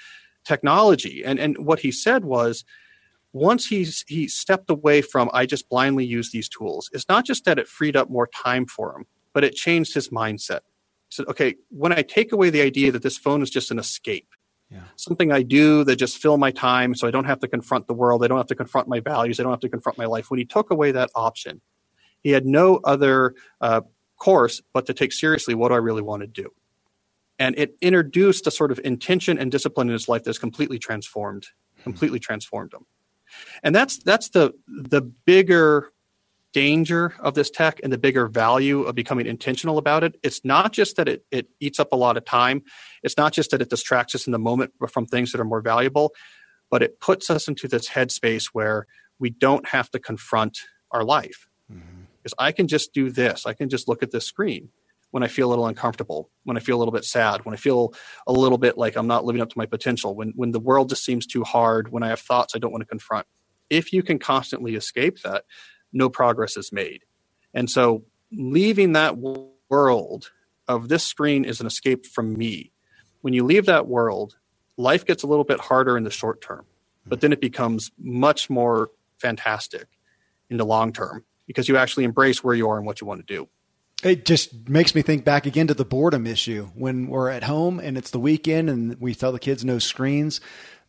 [0.45, 1.23] technology?
[1.23, 2.63] And, and what he said was,
[3.33, 7.43] once he's he stepped away from I just blindly use these tools, it's not just
[7.43, 10.61] that it freed up more time for him, but it changed his mindset.
[11.09, 13.77] He said, okay, when I take away the idea that this phone is just an
[13.77, 14.29] escape,
[14.71, 14.83] yeah.
[14.95, 17.93] something I do that just fill my time so I don't have to confront the
[17.93, 20.31] world, I don't have to confront my values, I don't have to confront my life.
[20.31, 21.59] When he took away that option,
[22.23, 23.81] he had no other uh,
[24.17, 26.49] course but to take seriously what do I really want to do.
[27.37, 31.47] And it introduced a sort of intention and discipline in his life that's completely transformed,
[31.83, 32.85] completely transformed him.
[33.63, 35.91] And that's that's the the bigger
[36.53, 40.15] danger of this tech and the bigger value of becoming intentional about it.
[40.23, 42.63] It's not just that it, it eats up a lot of time.
[43.03, 45.59] It's not just that it distracts us in the moment from things that are more
[45.59, 46.13] valuable
[46.69, 48.87] but it puts us into this headspace where
[49.19, 50.59] we don't have to confront
[50.91, 51.47] our life.
[51.71, 52.03] Mm-hmm.
[52.21, 53.47] because i can just do this.
[53.47, 54.69] I can just look at this screen
[55.15, 57.55] when I feel a little uncomfortable, when I feel a little bit sad, when I
[57.55, 57.93] feel
[58.27, 60.89] a little bit like I'm not living up to my potential, when when the world
[60.89, 63.25] just seems too hard, when I have thoughts I don't want to confront.
[63.69, 65.45] If you can constantly escape that,
[65.93, 67.03] no progress is made.
[67.53, 68.03] And so
[68.33, 70.31] leaving that world
[70.67, 72.73] of this screen is an escape from me.
[73.21, 74.35] When you leave that world,
[74.75, 76.65] life gets a little bit harder in the short term,
[77.05, 79.87] but then it becomes much more fantastic
[80.49, 83.25] in the long term because you actually embrace where you are and what you want
[83.25, 83.47] to do.
[84.05, 87.79] It just makes me think back again to the boredom issue when we're at home
[87.79, 90.41] and it's the weekend and we tell the kids no screens.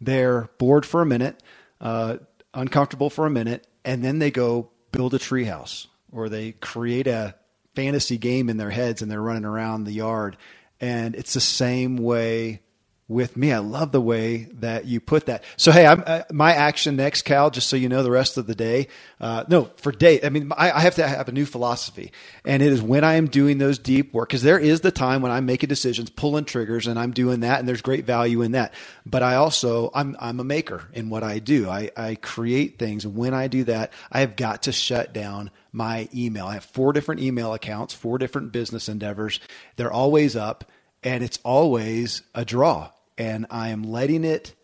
[0.03, 1.43] They're bored for a minute,
[1.81, 2.19] uh,
[2.53, 7.35] uncomfortable for a minute, and then they go build a treehouse or they create a
[7.75, 10.37] fantasy game in their heads and they're running around the yard.
[10.79, 12.61] And it's the same way
[13.09, 13.53] with me.
[13.53, 15.45] I love the way that you put that.
[15.57, 18.49] So, hey, I'm, uh, my action next, Cal, just so you know the rest of
[18.49, 18.89] the day.
[19.21, 20.21] Uh, no, for day.
[20.25, 22.11] I mean, I, I, have to have a new philosophy.
[22.45, 25.23] And it is when I am doing those deep work, because there is the time
[25.23, 28.53] when I'm making decisions, pulling triggers, and I'm doing that, and there's great value in
[28.53, 28.75] that.
[29.05, 31.71] But I also, I'm, I'm a maker in what I do.
[31.71, 33.07] I, I create things.
[33.07, 36.47] When I do that, I have got to shut down my email.
[36.47, 39.39] I have four different email accounts, four different business endeavors.
[39.77, 40.65] They're always up
[41.05, 44.55] and it's always a draw and I am letting it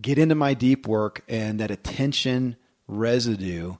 [0.00, 2.56] get into my deep work and that attention
[2.88, 3.76] residue.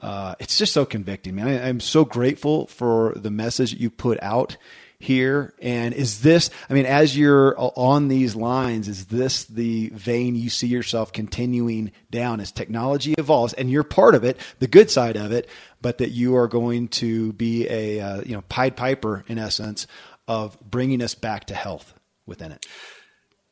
[0.00, 1.48] Uh, it's just so convicting, man.
[1.48, 4.56] I, I'm so grateful for the message you put out
[4.98, 5.54] here.
[5.60, 10.50] And is this, I mean, as you're on these lines, is this the vein you
[10.50, 15.16] see yourself continuing down as technology evolves and you're part of it, the good side
[15.16, 15.48] of it,
[15.82, 19.86] but that you are going to be a, uh, you know, Pied Piper in essence
[20.26, 21.94] of bringing us back to health
[22.26, 22.66] within it?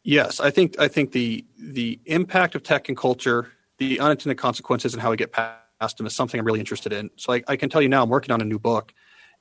[0.04, 4.94] Yes, I think I think the the impact of tech and culture, the unintended consequences,
[4.94, 7.10] and how we get past them is something I'm really interested in.
[7.16, 8.92] So I, I can tell you now, I'm working on a new book,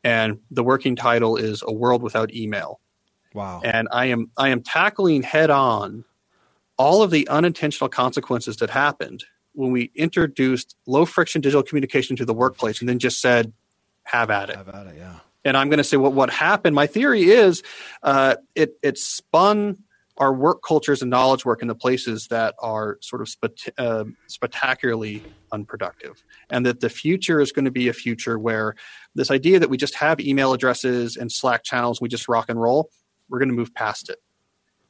[0.04, 2.80] and the working title is "A World Without Email."
[3.34, 3.62] Wow!
[3.64, 6.06] And I am I am tackling head on
[6.78, 12.26] all of the unintentional consequences that happened when we introduced low friction digital communication to
[12.26, 13.52] the workplace, and then just said,
[14.04, 15.16] "Have at it." Have at it, yeah.
[15.44, 16.76] And I'm going to say what what happened.
[16.76, 17.64] My theory is
[18.04, 19.84] uh, it it spun
[20.18, 23.30] our work cultures and knowledge work in the places that are sort of
[23.78, 26.24] uh, spectacularly unproductive.
[26.50, 28.76] And that the future is going to be a future where
[29.16, 32.62] this idea that we just have email addresses and Slack channels, we just rock and
[32.62, 32.90] roll,
[33.30, 34.20] we're going to move past it.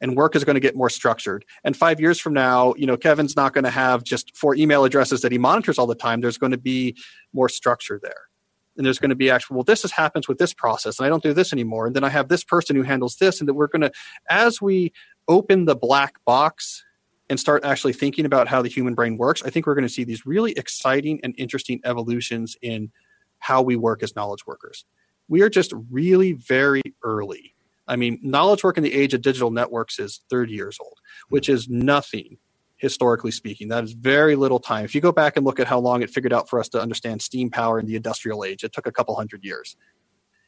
[0.01, 1.45] And work is going to get more structured.
[1.63, 4.83] And five years from now, you know, Kevin's not going to have just four email
[4.83, 6.21] addresses that he monitors all the time.
[6.21, 6.97] There's going to be
[7.33, 8.31] more structure there
[8.77, 11.09] and there's going to be actual well this is, happens with this process and i
[11.09, 13.53] don't do this anymore and then i have this person who handles this and that
[13.53, 13.91] we're going to
[14.29, 14.91] as we
[15.31, 16.83] open the black box
[17.29, 19.93] and start actually thinking about how the human brain works, I think we're going to
[19.93, 22.91] see these really exciting and interesting evolutions in
[23.39, 24.83] how we work as knowledge workers.
[25.29, 27.55] We are just really very early.
[27.87, 31.47] I mean, knowledge work in the age of digital networks is 30 years old, which
[31.47, 32.37] is nothing
[32.75, 33.69] historically speaking.
[33.69, 34.83] That is very little time.
[34.83, 36.81] If you go back and look at how long it figured out for us to
[36.81, 39.77] understand steam power in the industrial age, it took a couple hundred years.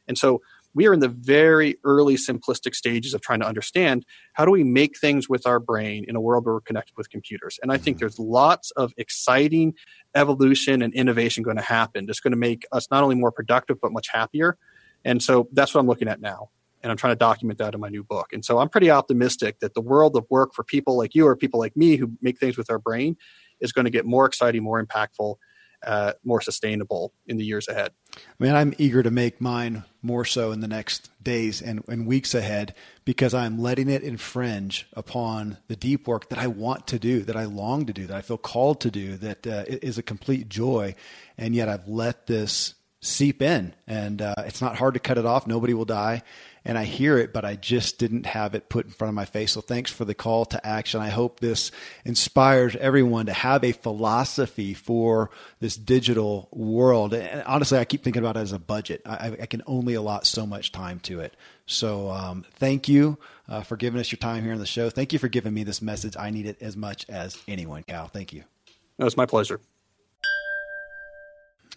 [0.06, 0.42] And so
[0.74, 4.64] we are in the very early simplistic stages of trying to understand how do we
[4.64, 7.58] make things with our brain in a world where we're connected with computers.
[7.62, 8.00] And I think mm-hmm.
[8.00, 9.74] there's lots of exciting
[10.14, 13.80] evolution and innovation going to happen that's going to make us not only more productive,
[13.80, 14.58] but much happier.
[15.04, 16.50] And so that's what I'm looking at now.
[16.82, 18.32] And I'm trying to document that in my new book.
[18.32, 21.34] And so I'm pretty optimistic that the world of work for people like you or
[21.34, 23.16] people like me who make things with our brain
[23.60, 25.36] is going to get more exciting, more impactful
[25.86, 27.92] uh, more sustainable in the years ahead.
[28.16, 32.06] I mean, I'm eager to make mine more so in the next days and, and
[32.06, 32.74] weeks ahead
[33.04, 37.36] because I'm letting it infringe upon the deep work that I want to do, that
[37.36, 40.48] I long to do, that I feel called to do, that uh, is a complete
[40.48, 40.94] joy.
[41.36, 45.26] And yet I've let this seep in, and uh, it's not hard to cut it
[45.26, 45.46] off.
[45.46, 46.22] Nobody will die
[46.64, 49.26] and I hear it, but I just didn't have it put in front of my
[49.26, 49.52] face.
[49.52, 51.00] So thanks for the call to action.
[51.00, 51.70] I hope this
[52.04, 57.12] inspires everyone to have a philosophy for this digital world.
[57.12, 59.02] And honestly, I keep thinking about it as a budget.
[59.04, 61.36] I, I can only allot so much time to it.
[61.66, 64.88] So um, thank you uh, for giving us your time here on the show.
[64.88, 66.16] Thank you for giving me this message.
[66.18, 68.08] I need it as much as anyone, Cal.
[68.08, 68.44] Thank you.
[68.98, 69.60] No, it's my pleasure.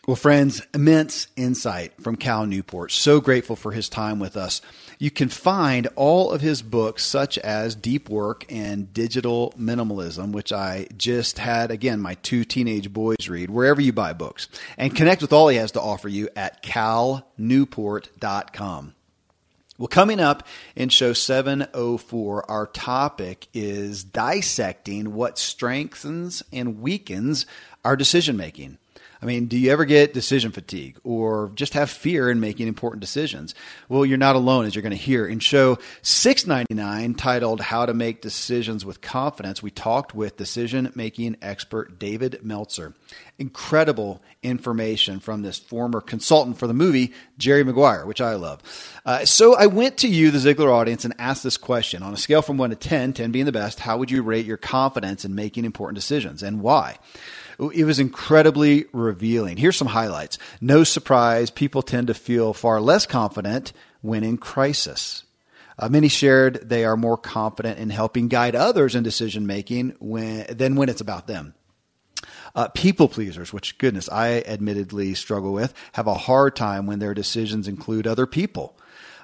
[0.08, 2.94] Well, friends, immense insight from Cal Newport.
[2.94, 4.62] So grateful for his time with us.
[5.00, 10.54] You can find all of his books, such as Deep Work and Digital Minimalism, which
[10.54, 14.48] I just had, again, my two teenage boys read, wherever you buy books.
[14.78, 18.96] And connect with all he has to offer you at calnewport.com.
[19.78, 20.48] Well, coming up
[20.78, 27.46] in show 704, our topic is dissecting what strengthens and weakens
[27.84, 28.78] our decision making.
[29.22, 33.02] I mean, do you ever get decision fatigue or just have fear in making important
[33.02, 33.56] decisions?
[33.90, 35.26] Well, you're not alone, as you're going to hear.
[35.26, 41.38] In show 699, titled How to Make Decisions with Confidence, we talked with decision making
[41.42, 42.94] expert David Meltzer.
[43.40, 48.62] Incredible information from this former consultant for the movie, Jerry Maguire, which I love.
[49.06, 52.18] Uh, so I went to you, the Ziglar audience, and asked this question on a
[52.18, 55.26] scale from 1 to 10, 10 being the best, how would you rate your confidence
[55.26, 56.98] in making important decisions and why?
[57.60, 59.58] It was incredibly revealing.
[59.58, 60.38] Here's some highlights.
[60.62, 65.24] No surprise, people tend to feel far less confident when in crisis.
[65.80, 70.46] Uh, many shared they are more confident in helping guide others in decision making when,
[70.50, 71.56] than when it's about them.
[72.56, 77.14] Uh, people pleasers, which goodness, I admittedly struggle with, have a hard time when their
[77.14, 78.78] decisions include other people.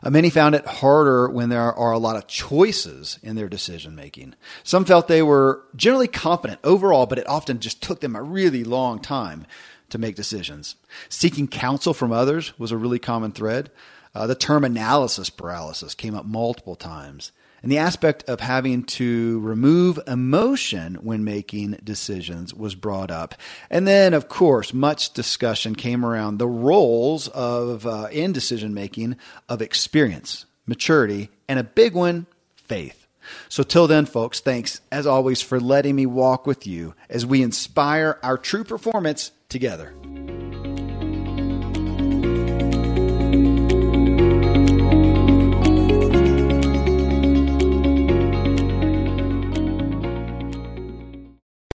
[0.04, 3.96] Uh, many found it harder when there are a lot of choices in their decision
[3.96, 4.36] making.
[4.64, 8.66] Some felt they were generally competent overall, but it often just took them a really
[8.66, 9.46] long time
[9.90, 10.76] to make decisions.
[11.08, 13.72] Seeking counsel from others was a really common thread.
[14.14, 17.32] Uh, the term analysis paralysis came up multiple times
[17.64, 23.34] and the aspect of having to remove emotion when making decisions was brought up.
[23.70, 29.16] And then, of course, much discussion came around the roles of uh, in decision making
[29.48, 33.08] of experience, maturity, and a big one, faith.
[33.48, 37.42] So, till then, folks, thanks as always for letting me walk with you as we
[37.42, 39.96] inspire our true performance together.